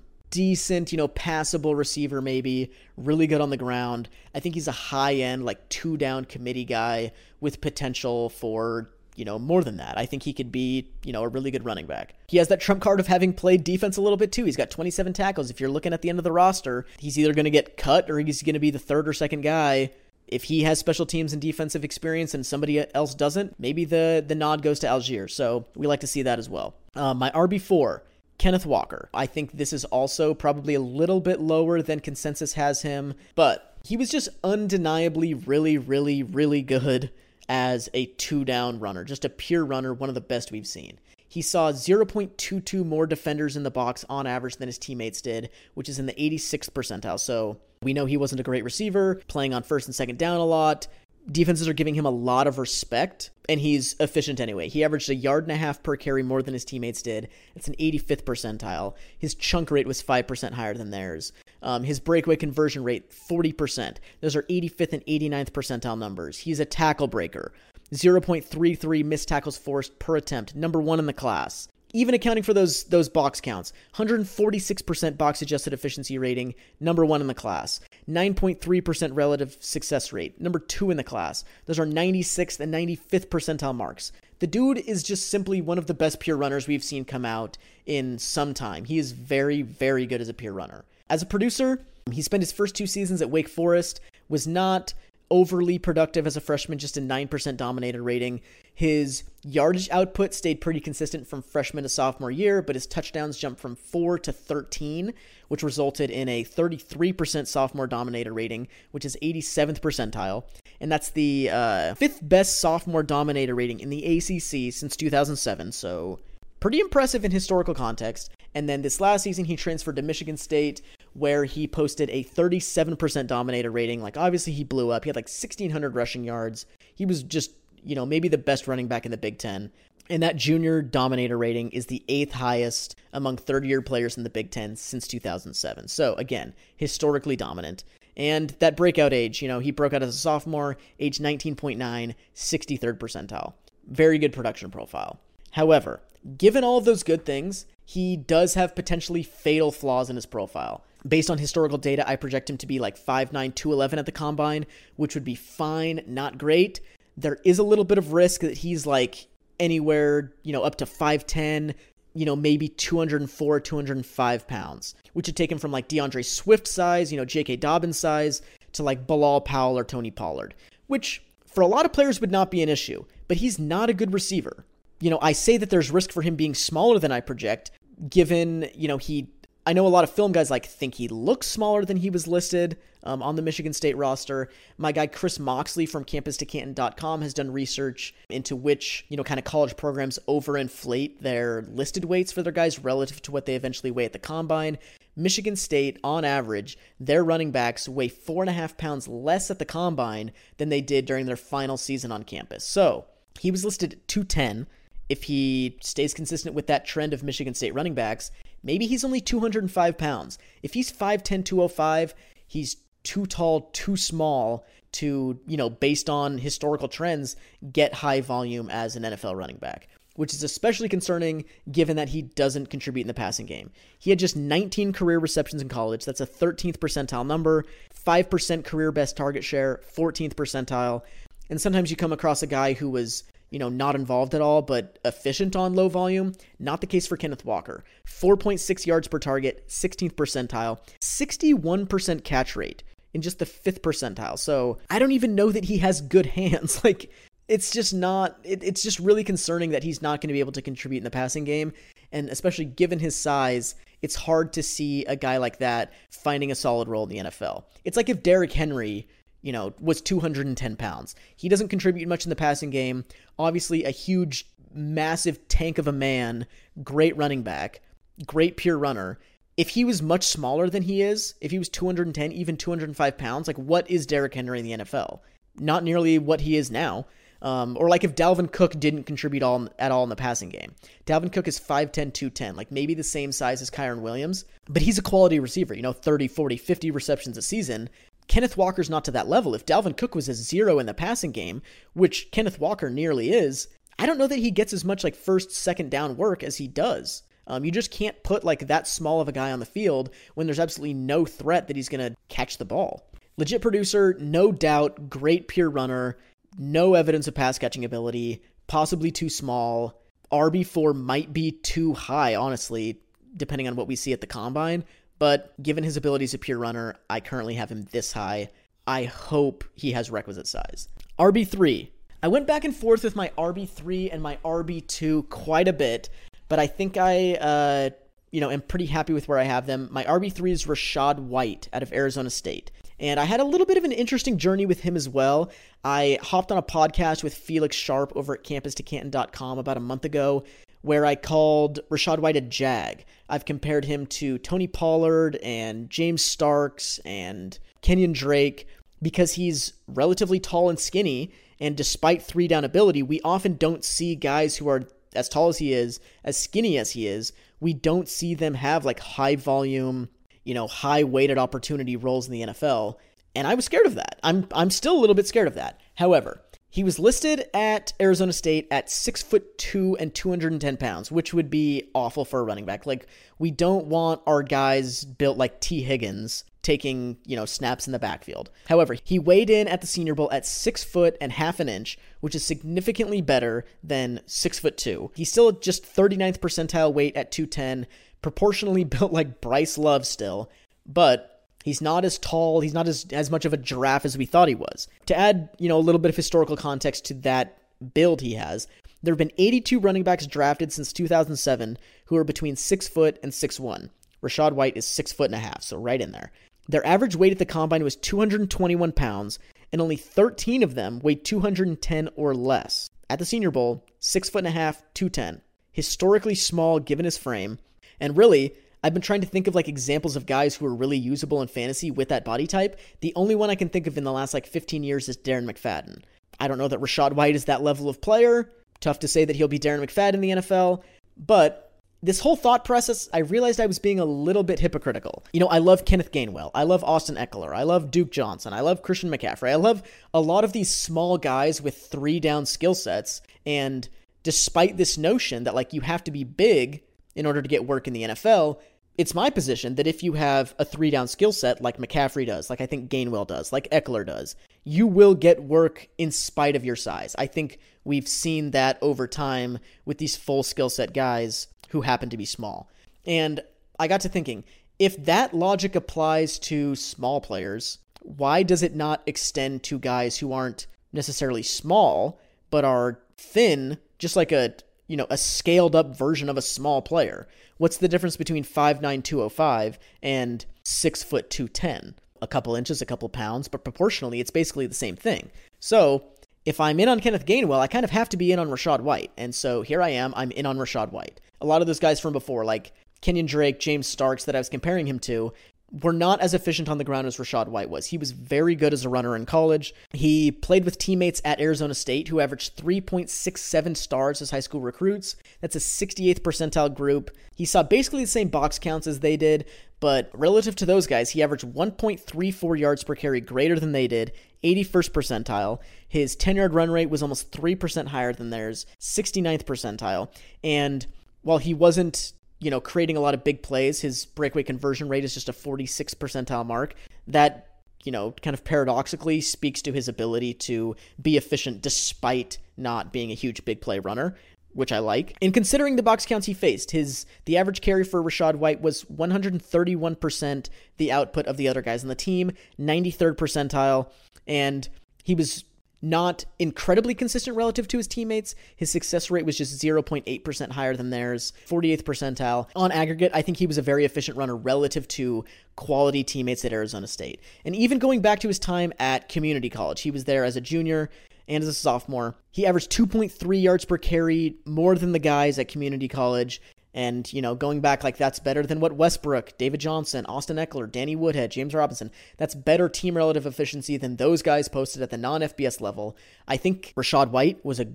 [0.32, 4.08] decent, you know, passable receiver, maybe really good on the ground.
[4.34, 9.26] I think he's a high end, like two down committee guy with potential for you
[9.26, 9.98] know, more than that.
[9.98, 12.14] I think he could be, you know, a really good running back.
[12.28, 14.46] He has that trump card of having played defense a little bit too.
[14.46, 15.50] He's got 27 tackles.
[15.50, 18.10] If you're looking at the end of the roster, he's either going to get cut
[18.10, 19.90] or he's going to be the third or second guy.
[20.28, 24.34] If he has special teams and defensive experience and somebody else doesn't, maybe the the
[24.34, 25.30] nod goes to Allgeier.
[25.30, 26.74] So we like to see that as well.
[26.94, 28.02] Uh, my RB four
[28.38, 29.08] Kenneth Walker.
[29.14, 33.76] I think this is also probably a little bit lower than consensus has him, but
[33.84, 37.10] he was just undeniably really, really, really good
[37.48, 40.98] as a two down runner, just a pure runner, one of the best we've seen.
[41.28, 45.88] He saw 0.22 more defenders in the box on average than his teammates did, which
[45.88, 47.18] is in the 86th percentile.
[47.18, 50.44] So we know he wasn't a great receiver, playing on first and second down a
[50.44, 50.88] lot,
[51.30, 54.68] defenses are giving him a lot of respect, and he's efficient anyway.
[54.68, 57.28] He averaged a yard and a half per carry more than his teammates did.
[57.54, 58.94] It's an 85th percentile.
[59.18, 61.32] His chunk rate was 5% higher than theirs.
[61.62, 63.98] Um, his breakaway conversion rate, 40%.
[64.20, 66.38] Those are 85th and 89th percentile numbers.
[66.38, 67.52] He's a tackle breaker.
[67.92, 72.84] 0.33 missed tackles forced per attempt, number one in the class even accounting for those
[72.84, 79.56] those box counts 146% box adjusted efficiency rating number 1 in the class 9.3% relative
[79.60, 80.40] success rate.
[80.40, 81.44] Number 2 in the class.
[81.66, 84.12] Those are 96th and 95th percentile marks.
[84.40, 87.58] The dude is just simply one of the best pure runners we've seen come out
[87.86, 88.84] in some time.
[88.84, 90.84] He is very very good as a pure runner.
[91.08, 94.94] As a producer he spent his first two seasons at Wake Forest was not
[95.30, 98.40] overly productive as a freshman, just a 9% dominated rating.
[98.74, 103.60] His yardage output stayed pretty consistent from freshman to sophomore year, but his touchdowns jumped
[103.60, 105.12] from 4 to 13,
[105.48, 110.44] which resulted in a 33% sophomore dominator rating, which is 87th percentile.
[110.80, 116.20] And that's the uh, fifth best sophomore dominator rating in the ACC since 2007, so
[116.60, 118.30] pretty impressive in historical context.
[118.54, 120.82] And then this last season, he transferred to Michigan State,
[121.14, 124.00] where he posted a 37% dominator rating.
[124.00, 125.04] Like, obviously, he blew up.
[125.04, 126.66] He had like 1,600 rushing yards.
[126.94, 127.52] He was just,
[127.84, 129.70] you know, maybe the best running back in the Big Ten.
[130.10, 134.30] And that junior dominator rating is the eighth highest among third year players in the
[134.30, 135.88] Big Ten since 2007.
[135.88, 137.84] So, again, historically dominant.
[138.16, 142.98] And that breakout age, you know, he broke out as a sophomore, age 19.9, 63rd
[142.98, 143.54] percentile.
[143.88, 145.18] Very good production profile.
[145.52, 146.02] However,
[146.36, 150.84] given all of those good things, he does have potentially fatal flaws in his profile.
[151.06, 154.66] Based on historical data, I project him to be like 5'9, 211 at the combine,
[154.96, 156.80] which would be fine, not great.
[157.22, 159.26] There is a little bit of risk that he's like
[159.58, 161.74] anywhere, you know, up to 5'10,
[162.14, 167.10] you know, maybe 204, 205 pounds, which would take him from like D'Andre Swift size,
[167.10, 167.56] you know, J.K.
[167.56, 168.42] Dobbins size,
[168.72, 170.54] to like Bilal Powell or Tony Pollard,
[170.86, 173.94] which for a lot of players would not be an issue, but he's not a
[173.94, 174.64] good receiver.
[175.00, 177.70] You know, I say that there's risk for him being smaller than I project,
[178.08, 179.28] given, you know, he
[179.64, 182.26] I know a lot of film guys like think he looks smaller than he was
[182.26, 184.48] listed um, on the Michigan State roster.
[184.78, 189.44] My guy Chris Moxley from CampusToCanton.com has done research into which you know kind of
[189.44, 194.04] college programs overinflate their listed weights for their guys relative to what they eventually weigh
[194.04, 194.78] at the combine.
[195.14, 199.58] Michigan State, on average, their running backs weigh four and a half pounds less at
[199.58, 202.64] the combine than they did during their final season on campus.
[202.66, 203.04] So
[203.38, 204.66] he was listed at 210.
[205.08, 208.30] If he stays consistent with that trend of Michigan State running backs,
[208.62, 210.38] Maybe he's only 205 pounds.
[210.62, 212.14] If he's 5'10, 205,
[212.46, 217.36] he's too tall, too small to, you know, based on historical trends,
[217.72, 222.22] get high volume as an NFL running back, which is especially concerning given that he
[222.22, 223.70] doesn't contribute in the passing game.
[223.98, 226.04] He had just 19 career receptions in college.
[226.04, 227.64] That's a 13th percentile number,
[228.06, 231.02] 5% career best target share, 14th percentile.
[231.48, 234.62] And sometimes you come across a guy who was you know, not involved at all,
[234.62, 236.32] but efficient on low volume.
[236.58, 237.84] Not the case for Kenneth Walker.
[238.06, 242.82] 4.6 yards per target, 16th percentile, 61% catch rate
[243.14, 244.38] in just the fifth percentile.
[244.38, 246.80] So I don't even know that he has good hands.
[246.92, 247.10] Like,
[247.48, 250.52] it's just not, it, it's just really concerning that he's not going to be able
[250.52, 251.72] to contribute in the passing game.
[252.10, 256.54] And especially given his size, it's hard to see a guy like that finding a
[256.54, 257.64] solid role in the NFL.
[257.84, 259.06] It's like if Derrick Henry
[259.42, 261.14] you know, was 210 pounds.
[261.36, 263.04] He doesn't contribute much in the passing game.
[263.38, 266.46] Obviously, a huge, massive tank of a man,
[266.82, 267.80] great running back,
[268.24, 269.18] great pure runner.
[269.56, 273.46] If he was much smaller than he is, if he was 210, even 205 pounds,
[273.46, 275.20] like what is Derrick Henry in the NFL?
[275.58, 277.06] Not nearly what he is now.
[277.42, 280.74] Um, or like if Dalvin Cook didn't contribute all at all in the passing game.
[281.06, 284.96] Dalvin Cook is 5'10, 210, like maybe the same size as Kyren Williams, but he's
[284.96, 287.90] a quality receiver, you know, 30, 40, 50 receptions a season.
[288.28, 289.56] Kenneth Walker's not to that level.
[289.56, 291.62] If Dalvin Cook was a zero in the passing game,
[291.94, 293.66] which Kenneth Walker nearly is,
[293.98, 296.68] I don't know that he gets as much like first, second down work as he
[296.68, 297.24] does.
[297.46, 300.46] Um, you just can't put like that small of a guy on the field when
[300.46, 303.08] there's absolutely no threat that he's going to catch the ball.
[303.36, 306.18] Legit producer, no doubt, great pure runner,
[306.58, 310.00] no evidence of pass catching ability, possibly too small.
[310.30, 313.00] RB4 might be too high, honestly,
[313.36, 314.84] depending on what we see at the combine.
[315.18, 318.50] But given his abilities as a pure runner, I currently have him this high.
[318.86, 320.88] I hope he has requisite size.
[321.18, 321.90] RB3.
[322.22, 326.08] I went back and forth with my RB3 and my RB2 quite a bit,
[326.52, 327.88] but I think I, uh,
[328.30, 329.88] you know, am pretty happy with where I have them.
[329.90, 332.70] My RB3 is Rachaad White out of Arizona State.
[333.00, 335.50] And I had a little bit of an interesting journey with him as well.
[335.82, 340.44] I hopped on a podcast with Felix Sharp over at campustocanton.com about a month ago
[340.82, 343.06] where I called Rachaad White a jag.
[343.30, 348.66] I've compared him to Tony Pollard and James Starks and Kenyon Drake
[349.00, 351.32] because he's relatively tall and skinny.
[351.58, 354.82] And despite three down ability, we often don't see guys who are
[355.14, 357.32] as tall as he is, as skinny as he is.
[357.60, 360.08] We don't see them have like high volume,
[360.44, 362.96] you know, high weighted opportunity roles in the NFL.
[363.34, 364.18] And I was scared of that.
[364.22, 365.80] I'm I'm still a little bit scared of that.
[365.94, 371.34] However, he was listed at Arizona State at six foot two and 210 pounds, which
[371.34, 372.86] would be awful for a running back.
[372.86, 373.06] Like,
[373.38, 377.98] we don't want our guys built like Tee Higgins taking, you know, snaps in the
[377.98, 378.50] backfield.
[378.68, 381.98] However, he weighed in at the Senior Bowl at six foot and half an inch,
[382.20, 385.10] which is significantly better than six foot two.
[385.14, 387.86] He's still just 39th percentile weight at 210,
[388.22, 390.50] proportionally built like Bryce Love still,
[390.86, 391.28] but
[391.64, 394.48] He's not as tall, he's not as, as much of a giraffe as we thought
[394.48, 394.88] he was.
[395.06, 397.58] To add, you know, a little bit of historical context to that
[397.94, 398.66] build he has,
[399.02, 403.32] there have been 82 running backs drafted since 2007 who are between 6 foot and
[403.32, 403.90] 6'1.
[404.22, 406.30] Rachaad White is 6 foot and a half, so right in there.
[406.72, 409.38] Their average weight at the combine was 221 pounds,
[409.72, 412.88] and only 13 of them weighed 210 or less.
[413.10, 415.42] At the Senior Bowl, 6 foot and a half, 210.
[415.70, 417.58] Historically small given his frame,
[418.00, 420.96] and really, I've been trying to think of like examples of guys who are really
[420.96, 422.80] usable in fantasy with that body type.
[423.00, 425.44] The only one I can think of in the last like 15 years is Darren
[425.44, 426.02] McFadden.
[426.40, 428.50] I don't know that Rachaad White is that level of player.
[428.80, 430.82] Tough to say that he'll be Darren McFadden in the NFL,
[431.18, 431.71] but
[432.02, 435.24] this whole thought process, I realized I was being a little bit hypocritical.
[435.32, 436.50] You know, I love Kenneth Gainwell.
[436.52, 437.54] I love Austin Ekeler.
[437.54, 438.52] I love Duke Johnson.
[438.52, 439.50] I love Christian McCaffrey.
[439.50, 439.82] I love
[440.12, 443.22] a lot of these small guys with three down skill sets.
[443.46, 443.88] And
[444.24, 446.82] despite this notion that, like, you have to be big
[447.14, 448.58] in order to get work in the NFL,
[448.98, 452.50] it's my position that if you have a three down skill set like McCaffrey does,
[452.50, 454.34] like I think Gainwell does, like Ekeler does,
[454.64, 457.14] you will get work in spite of your size.
[457.16, 462.10] I think we've seen that over time with these full skill set guys who happen
[462.10, 462.70] to be small.
[463.06, 463.40] And
[463.78, 464.44] I got to thinking,
[464.78, 470.32] if that logic applies to small players, why does it not extend to guys who
[470.32, 472.20] aren't necessarily small
[472.50, 474.54] but are thin, just like a
[474.86, 477.26] you know a scaled up version of a small player?
[477.56, 481.94] What's the difference between 5'9", 205 and six foot 210?
[482.20, 485.30] A couple inches, a couple pounds, but proportionally, it's basically the same thing.
[485.58, 486.04] So
[486.44, 488.80] if I'm in on Kenneth Gainwell, I kind of have to be in on Rachaad
[488.80, 489.12] White.
[489.16, 491.20] And so here I am, I'm in on Rachaad White.
[491.40, 494.48] A lot of those guys from before, like Kenyon Drake, James Starks, that I was
[494.48, 495.32] comparing him to,
[495.80, 497.86] were not as efficient on the ground as Rachaad White was.
[497.86, 499.74] He was very good as a runner in college.
[499.92, 505.16] He played with teammates at Arizona State who averaged 3.67 stars as high school recruits.
[505.40, 507.10] That's a 68th percentile group.
[507.34, 509.46] He saw basically the same box counts as they did,
[509.80, 514.12] but relative to those guys, he averaged 1.34 yards per carry greater than they did,
[514.44, 515.58] 81st percentile.
[515.88, 520.08] His 10 yard run rate was almost 3% higher than theirs, 69th percentile.
[520.44, 520.86] And
[521.22, 522.12] while he wasn't
[522.42, 523.80] you know, creating a lot of big plays.
[523.80, 526.74] His breakaway conversion rate is just a 46 percentile mark.
[527.06, 527.46] That,
[527.84, 533.12] you know, kind of paradoxically speaks to his ability to be efficient despite not being
[533.12, 534.16] a huge big play runner,
[534.54, 535.16] which I like.
[535.22, 538.84] And considering the box counts he faced, his the average carry for Rachaad White was
[538.84, 543.88] 131% the output of the other guys on the team, 93rd percentile,
[544.26, 544.68] and
[545.04, 545.44] he was
[545.82, 548.34] not incredibly consistent relative to his teammates.
[548.54, 552.48] His success rate was just 0.8% higher than theirs, 48th percentile.
[552.54, 555.24] On aggregate, I think he was a very efficient runner relative to
[555.56, 557.20] quality teammates at Arizona State.
[557.44, 560.40] And even going back to his time at community college, he was there as a
[560.40, 560.88] junior
[561.28, 562.16] and as a sophomore.
[562.30, 566.40] He averaged 2.3 yards per carry, more than the guys at community college.
[566.74, 570.70] And, you know, going back, like, that's better than what Westbrook, David Johnson, Austin Ekeler,
[570.70, 574.96] Danny Woodhead, James Robinson, that's better team relative efficiency than those guys posted at the
[574.96, 575.96] non FBS level.
[576.26, 577.72] I think Rachaad White was a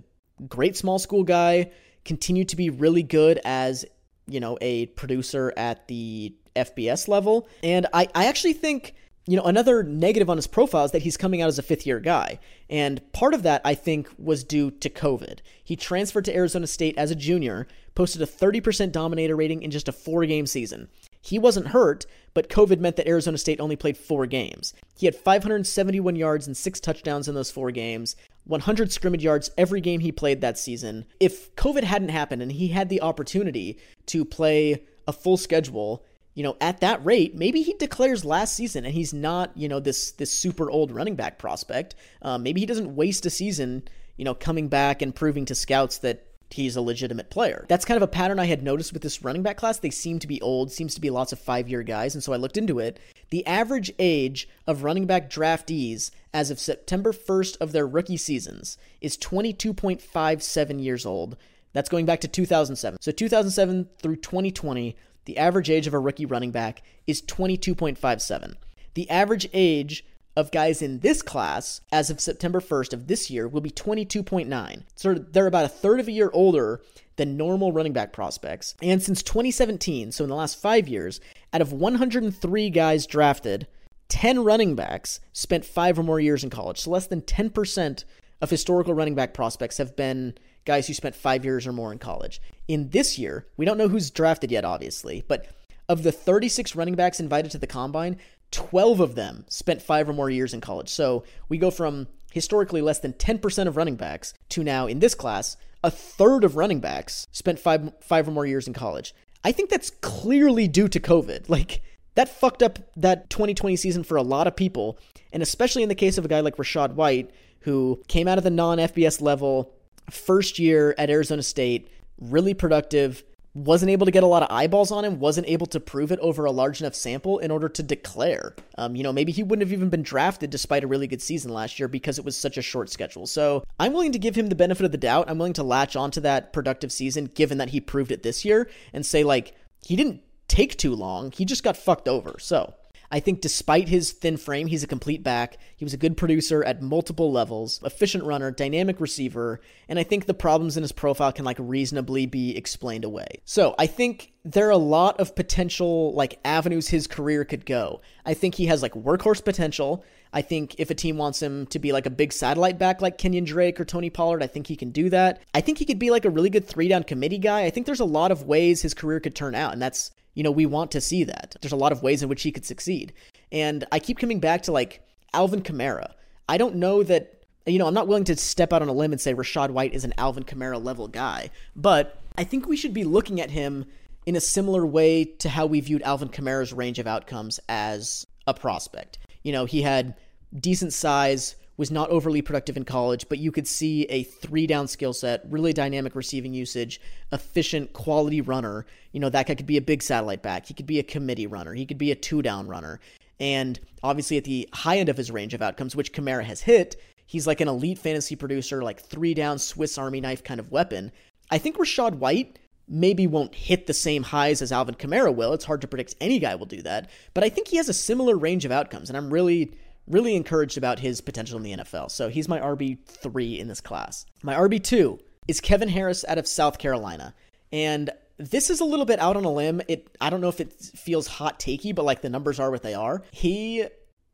[0.48, 1.72] great small school guy,
[2.06, 3.86] continued to be really good as,
[4.28, 7.48] you know, a producer at the FBS level.
[7.62, 8.96] And I, I actually think
[9.28, 11.86] you know, another negative on his profile is that he's coming out as a fifth
[11.86, 12.40] year guy.
[12.70, 15.40] And part of that, I think, was due to COVID.
[15.62, 19.90] He transferred to Arizona State as a junior, posted a 30% dominator rating in just
[19.90, 20.88] a four game season.
[21.22, 24.74] He wasn't hurt, but COVID meant that Arizona State only played four games.
[24.96, 28.16] He had 571 yards and six touchdowns in those four games,
[28.46, 31.06] 100 scrimmage yards every game he played that season.
[31.20, 36.06] If COVID hadn't happened and he had the opportunity to play a full schedule,
[36.38, 39.80] you know, at that rate, maybe he declares last season and he's not, you know,
[39.80, 41.96] this this super old running back prospect.
[42.22, 45.98] Um, maybe he doesn't waste a season, you know, coming back and proving to scouts
[45.98, 47.66] that he's a legitimate player.
[47.70, 49.80] That's kind of a pattern I had noticed with this running back class.
[49.80, 52.34] They seem to be old, seems to be lots of five year guys, and so
[52.34, 53.00] I looked into it.
[53.32, 58.78] The average age of running back draftees as of September 1st of their rookie seasons
[59.02, 61.36] is 22.57 years old.
[61.74, 63.00] That's going back to 2007.
[63.02, 64.96] So 2007 through 2020,
[65.28, 68.56] the average age of a rookie running back is 22.57.
[68.94, 70.06] The average age
[70.38, 74.84] of guys in this class as of September 1st of this year will be 22.9.
[74.96, 76.82] So they're about a third of a year older
[77.18, 78.74] than normal running back prospects.
[78.82, 81.20] And since 2017, so in the last five years,
[81.52, 83.68] out of 103 guys drafted,
[84.08, 86.80] 10 running backs spent five or more years in college.
[86.80, 88.06] So less than 10%
[88.40, 90.36] of historical running back prospects have been
[90.68, 92.40] guys who spent five years or more in college.
[92.68, 95.48] In this year, we don't know who's drafted yet, obviously, but
[95.90, 98.18] of the 36 running backs invited to the combine,
[98.52, 100.90] 12 of them spent five or more years in college.
[100.90, 105.16] So we go from historically less than 10% of running backs to now in this
[105.16, 109.16] class, a third of running backs spent five five or more years in college.
[109.44, 111.50] I think that's clearly due to COVID.
[111.58, 111.82] Like
[112.16, 114.98] that fucked up that 2020 season for a lot of people,
[115.32, 118.44] and especially in the case of a guy like Rachaad White who came out of
[118.44, 119.72] the non-FBS level,
[120.10, 121.90] first year at Arizona State,
[122.20, 125.80] really productive, wasn't able to get a lot of eyeballs on him, wasn't able to
[125.80, 128.56] prove it over a large enough sample in order to declare.
[128.78, 131.52] Um, you know, maybe he wouldn't have even been drafted despite a really good season
[131.52, 133.26] last year because it was such a short schedule.
[133.26, 135.30] So I'm willing to give him the benefit of the doubt.
[135.30, 138.70] I'm willing to latch onto that productive season given that he proved it this year
[138.94, 141.32] and say, like, he didn't take too long.
[141.32, 142.36] He just got fucked over.
[142.40, 142.76] So
[143.12, 145.58] I think despite his thin frame, he's a complete back.
[145.76, 150.26] He was a good producer at multiple levels, efficient runner, dynamic receiver, and I think
[150.26, 153.28] the problems in his profile can like reasonably be explained away.
[153.46, 158.02] So I think there are a lot of potential like avenues his career could go.
[158.26, 160.04] I think he has like workhorse potential.
[160.34, 163.18] I think if a team wants him to be like a big satellite back like
[163.18, 165.42] Kenyon Drake or Tony Pollard, I think he can do that.
[165.54, 167.64] I think he could be like a really good three down committee guy.
[167.64, 170.44] I think there's a lot of ways his career could turn out, and that's you
[170.44, 171.56] know, we want to see that.
[171.62, 173.12] There's a lot of ways in which he could succeed.
[173.52, 175.02] And I keep coming back to like
[175.34, 176.12] Alvin Kamara.
[176.48, 179.12] I don't know that, you know, I'm not willing to step out on a limb
[179.12, 182.94] and say Rachaad White is an Alvin Kamara level guy, but I think we should
[182.94, 183.86] be looking at him
[184.28, 188.54] in a similar way to how we viewed Alvin Kamara's range of outcomes as a
[188.54, 189.18] prospect.
[189.48, 190.14] You know, he had
[190.60, 194.90] decent size, was not overly productive in college, but you could see a three down
[194.90, 197.00] skill set, really dynamic receiving usage,
[197.32, 198.86] efficient, quality runner.
[199.14, 200.66] You know, that guy could be a big satellite back.
[200.66, 201.74] He could be a committee runner.
[201.74, 203.00] He could be a two down runner.
[203.40, 206.98] And obviously, at the high end of his range of outcomes, which Kamara has hit,
[207.26, 211.10] he's like an elite fantasy producer, like three down Swiss Army knife kind of weapon.
[211.50, 215.54] I think Rachaad White maybe won't hit the same highs as Alvin Kamara will.
[215.54, 217.94] It's hard to predict any guy will do that, but I think he has a
[217.94, 219.74] similar range of outcomes, and I'm really
[220.08, 222.10] really encouraged about his potential in the NFL.
[222.12, 224.26] So he's my RB3 in this class.
[224.42, 227.34] My RB2 is Kevin Harris out of South Carolina.
[227.72, 229.82] And this is a little bit out on a limb.
[229.88, 232.84] It I don't know if it feels hot takey, but like the numbers are what
[232.84, 233.24] they are.
[233.32, 233.86] He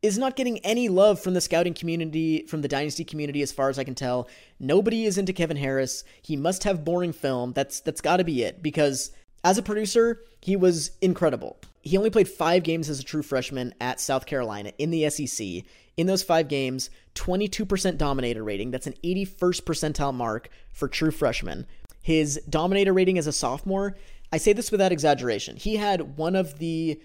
[0.04, 3.70] is not getting any love from the scouting community, from the dynasty community, as far
[3.70, 4.28] as I can tell.
[4.60, 6.04] Nobody is into Kevin Harris.
[6.20, 7.54] He must have boring film.
[7.54, 9.12] That's that's got to be it because
[9.44, 11.56] as a producer, he was incredible.
[11.80, 15.64] He only played five games as a true freshman at South Carolina in the SEC.
[15.96, 18.70] In those five games, 22% dominator rating.
[18.70, 21.66] That's an 81st percentile mark for true freshmen.
[22.02, 23.96] His dominator rating as a sophomore,
[24.30, 27.00] I say this without exaggeration, he had one of the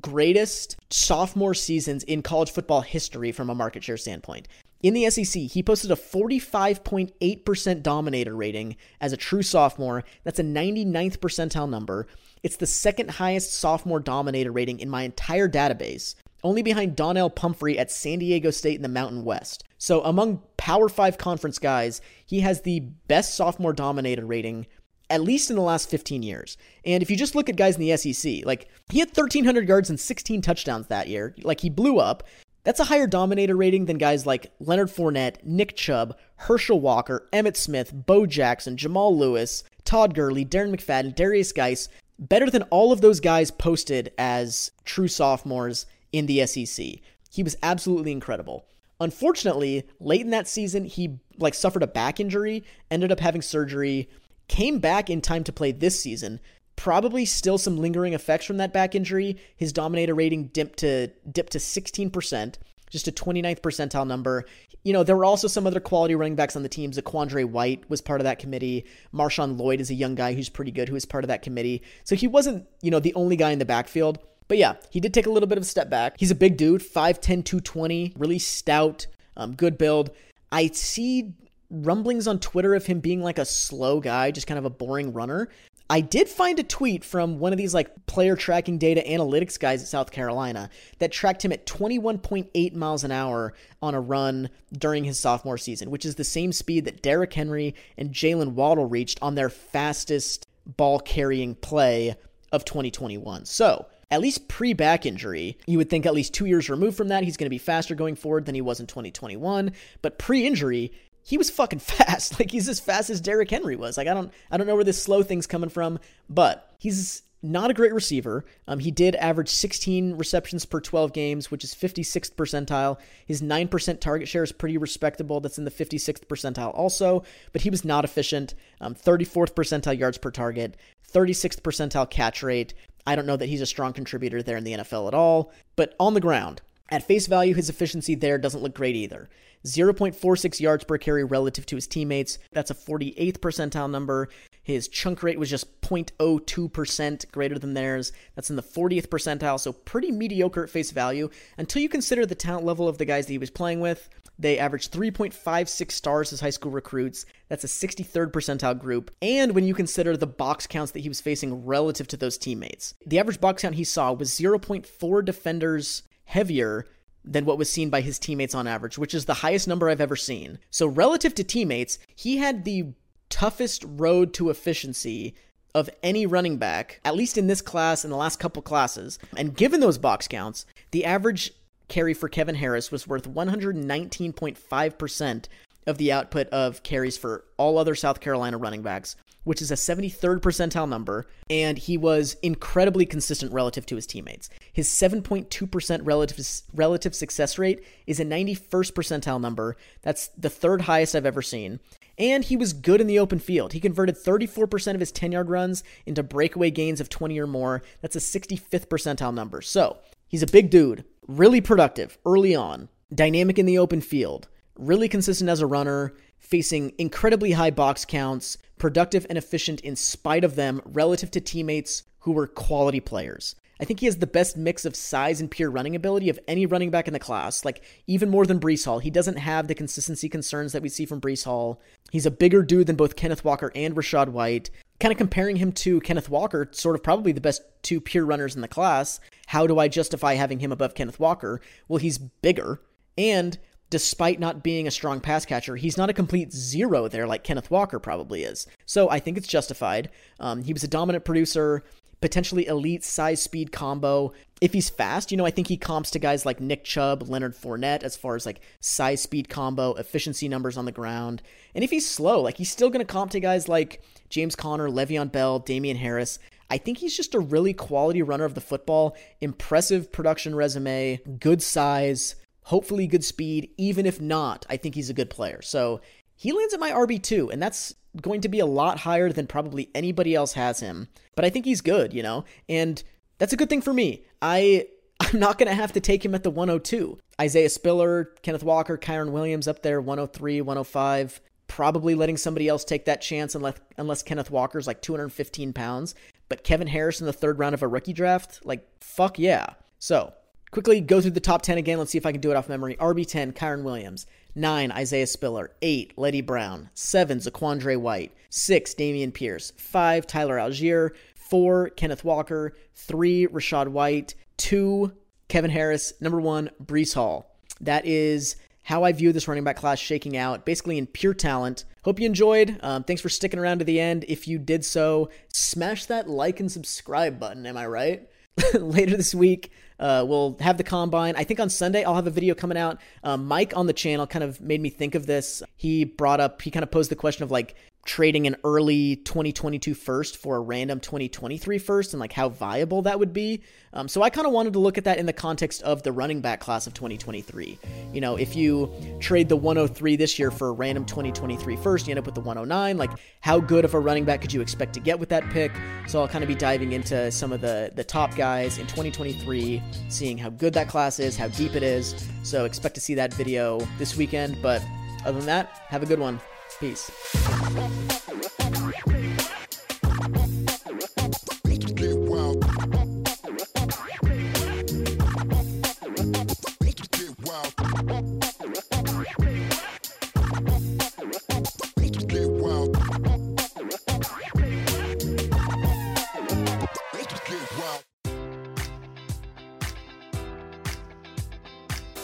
[0.00, 4.48] greatest sophomore seasons in college football history from a market share standpoint.
[4.82, 10.02] In the SEC, he posted a 45.8% dominator rating as a true sophomore.
[10.24, 12.08] That's a 99th percentile number.
[12.42, 17.78] It's the second highest sophomore dominator rating in my entire database, only behind Donnell Pumphrey
[17.78, 19.62] at San Diego State in the Mountain West.
[19.78, 24.66] So, among Power 5 conference guys, he has the best sophomore dominator rating
[25.12, 26.56] at least in the last 15 years.
[26.86, 29.90] And if you just look at guys in the SEC, like he had 1,300 yards
[29.90, 31.36] and 16 touchdowns that year.
[31.42, 32.24] Like he blew up.
[32.64, 37.56] That's a higher dominator rating than guys like Leonard Fournette, Nick Chubb, Herschel Walker, Emmitt
[37.56, 41.88] Smith, Bo Jackson, Jamal Lewis, Todd Gurley, Darren McFadden, Derrius Guice.
[42.18, 46.86] Better than all of those guys posted as true sophomores in the SEC.
[47.30, 48.64] He was absolutely incredible.
[49.00, 54.08] Unfortunately, late in that season, he like suffered a back injury, ended up having surgery,
[54.48, 56.40] came back in time to play this season,
[56.76, 59.36] Probably still some lingering effects from that back injury.
[59.56, 62.54] His dominator rating dipped to dipped to 16%,
[62.90, 64.46] just a 29th percentile number.
[64.82, 66.90] You know, there were also some other quality running backs on the team.
[66.90, 68.86] Zaquandre White was part of that committee.
[69.14, 71.82] Marshawn Lloyd is a young guy who's pretty good, who is part of that committee.
[72.04, 74.18] So he wasn't, you know, the only guy in the backfield.
[74.48, 76.16] But yeah, he did take a little bit of a step back.
[76.18, 80.10] He's a big dude, 5'10, 220, really stout, um, good build.
[80.50, 81.34] I see
[81.72, 85.12] rumblings on Twitter of him being like a slow guy, just kind of a boring
[85.12, 85.48] runner.
[85.90, 89.82] I did find a tweet from one of these like player tracking data analytics guys
[89.82, 90.70] at South Carolina
[91.00, 93.52] that tracked him at 21.8 miles an hour
[93.82, 97.74] on a run during his sophomore season, which is the same speed that Derrick Henry
[97.98, 102.14] and Jaylen Waddle reached on their fastest ball carrying play
[102.52, 103.44] of 2021.
[103.44, 107.08] So, at least pre back injury, you would think at least two years removed from
[107.08, 109.72] that, he's going to be faster going forward than he was in 2021.
[110.02, 110.92] But pre injury,
[111.24, 112.38] he was fucking fast.
[112.38, 113.96] Like he's as fast as Derrick Henry was.
[113.96, 115.98] Like I don't I don't know where this slow thing's coming from,
[116.28, 118.44] but he's not a great receiver.
[118.68, 122.98] Um, he did average 16 receptions per 12 games, which is 56th percentile.
[123.26, 125.40] His 9% target share is pretty respectable.
[125.40, 128.54] That's in the 56th percentile also, but he was not efficient.
[128.80, 130.76] Um, 34th percentile yards per target,
[131.12, 132.74] 36th percentile catch rate.
[133.04, 135.96] I don't know that he's a strong contributor there in the NFL at all, but
[135.98, 139.28] on the ground, at face value, his efficiency there doesn't look great either.
[139.64, 142.38] 0.46 yards per carry relative to his teammates.
[142.52, 144.28] That's a 48th percentile number.
[144.62, 148.12] His chunk rate was just 0.02% greater than theirs.
[148.34, 152.34] That's in the 40th percentile, so pretty mediocre at face value until you consider the
[152.34, 154.08] talent level of the guys that he was playing with.
[154.38, 157.26] They averaged 3.56 stars as high school recruits.
[157.48, 159.10] That's a 63rd percentile group.
[159.20, 162.94] And when you consider the box counts that he was facing relative to those teammates,
[163.06, 166.02] the average box count he saw was 0.4 defenders
[166.32, 166.86] heavier
[167.24, 170.00] than what was seen by his teammates on average, which is the highest number I've
[170.00, 170.58] ever seen.
[170.70, 172.94] So, relative to teammates, he had the
[173.28, 175.36] toughest road to efficiency
[175.74, 179.20] of any running back, at least in this class and the last couple classes.
[179.36, 181.52] And given those box counts, the average
[181.88, 185.44] carry for Kevin Harris was worth 119.5%
[185.86, 189.14] of the output of carries for all other South Carolina running backs,
[189.44, 194.50] which is a 73rd percentile number, and he was incredibly consistent relative to his teammates.
[194.72, 199.76] His 7.2% relative relative success rate is a 91st percentile number.
[200.00, 201.78] That's the third highest I've ever seen.
[202.18, 203.72] And he was good in the open field.
[203.72, 207.82] He converted 34% of his 10 yard runs into breakaway gains of 20 or more.
[208.00, 209.60] That's a 65th percentile number.
[209.60, 214.48] So he's a big dude, really productive early on, dynamic in the open field,
[214.78, 220.44] really consistent as a runner, facing incredibly high box counts, productive and efficient in spite
[220.44, 223.54] of them relative to teammates who were quality players.
[223.82, 226.66] I think he has the best mix of size and pure running ability of any
[226.66, 229.00] running back in the class, like even more than Breece Hall.
[229.00, 231.82] He doesn't have the consistency concerns that we see from Breece Hall.
[232.12, 234.70] He's a bigger dude than both Kenneth Walker and Rachaad White.
[235.00, 238.54] Kind of comparing him to Kenneth Walker, sort of probably the best two pure runners
[238.54, 239.18] in the class.
[239.48, 241.60] How do I justify having him above Kenneth Walker?
[241.88, 242.80] Well, he's bigger,
[243.18, 243.58] and
[243.90, 247.70] despite not being a strong pass catcher, he's not a complete zero there like Kenneth
[247.70, 248.66] Walker probably is.
[248.86, 250.08] So I think it's justified.
[250.40, 251.84] Um, he was a dominant producer,
[252.22, 254.32] potentially elite size speed combo.
[254.62, 257.54] If he's fast, you know, I think he comps to guys like Nick Chubb, Leonard
[257.54, 261.42] Fournette as far as like size speed combo, efficiency numbers on the ground.
[261.74, 264.00] And if he's slow, like he's still going to comp to guys like
[264.30, 266.38] James Conner, Le'Veon Bell, Damien Harris.
[266.70, 271.62] I think he's just a really quality runner of the football, impressive production resume, good
[271.62, 273.70] size hopefully good speed.
[273.76, 275.62] Even if not, I think he's a good player.
[275.62, 276.00] So
[276.42, 279.88] he lands at my RB2, and that's going to be a lot higher than probably
[279.94, 281.06] anybody else has him.
[281.36, 282.44] But I think he's good, you know?
[282.68, 283.00] And
[283.38, 284.24] that's a good thing for me.
[284.42, 284.88] I
[285.20, 287.16] I'm not going to have to take him at the 102.
[287.40, 291.40] Isaiah Spiller, Kenneth Walker, Kyren Williams up there 103, 105.
[291.68, 296.16] Probably letting somebody else take that chance unless unless Kenneth Walker's like 215 pounds.
[296.48, 299.74] But Kevin Harris in the third round of a rookie draft, like fuck yeah.
[300.00, 300.32] So
[300.72, 301.98] Quickly go through the top 10 again.
[301.98, 302.96] Let's see if I can do it off memory.
[302.96, 304.26] RB10, Kyren Williams.
[304.54, 305.72] 9, Isaiah Spiller.
[305.82, 306.90] 8, Leddie Brown.
[306.94, 308.32] 7, Zaquandre White.
[308.50, 309.72] 6, Dameon Pierce.
[309.76, 311.10] 5, Tyler Allgeier.
[311.34, 312.74] 4, Kenneth Walker.
[312.94, 314.34] 3, Rachaad White.
[314.58, 315.12] 2,
[315.48, 316.12] Kevin Harris.
[316.20, 317.56] Number 1, Breece Hall.
[317.80, 321.84] That is how I view this running back class shaking out, basically in pure talent.
[322.04, 322.78] Hope you enjoyed.
[322.82, 324.24] Um, thanks for sticking around to the end.
[324.28, 327.64] If you did so, smash that like and subscribe button.
[327.64, 328.28] Am I right?
[328.74, 329.70] Later this week,
[330.02, 331.34] uh, we'll have the combine.
[331.36, 333.00] I think on Sunday I'll have a video coming out.
[333.22, 335.62] Uh, Mike on the channel kind of made me think of this.
[335.76, 339.94] He brought up, he kind of posed the question of like, trading an early 2022
[339.94, 343.62] first for a random 2023 first and like how viable that would be.
[343.92, 346.10] Um, so I kind of wanted to look at that in the context of the
[346.10, 347.78] running back class of 2023.
[348.12, 352.12] You know, if you trade the 103 this year for a random 2023 first, you
[352.12, 352.96] end up with the 109.
[352.96, 355.70] Like, how good of a running back could you expect to get with that pick?
[356.08, 359.80] So I'll kind of be diving into some of the the top guys in 2023,
[360.08, 362.28] seeing how good that class is, how deep it is.
[362.42, 364.60] So expect to see that video this weekend.
[364.60, 364.82] But
[365.24, 366.40] other than that, have a good one.
[366.82, 368.71] Peace.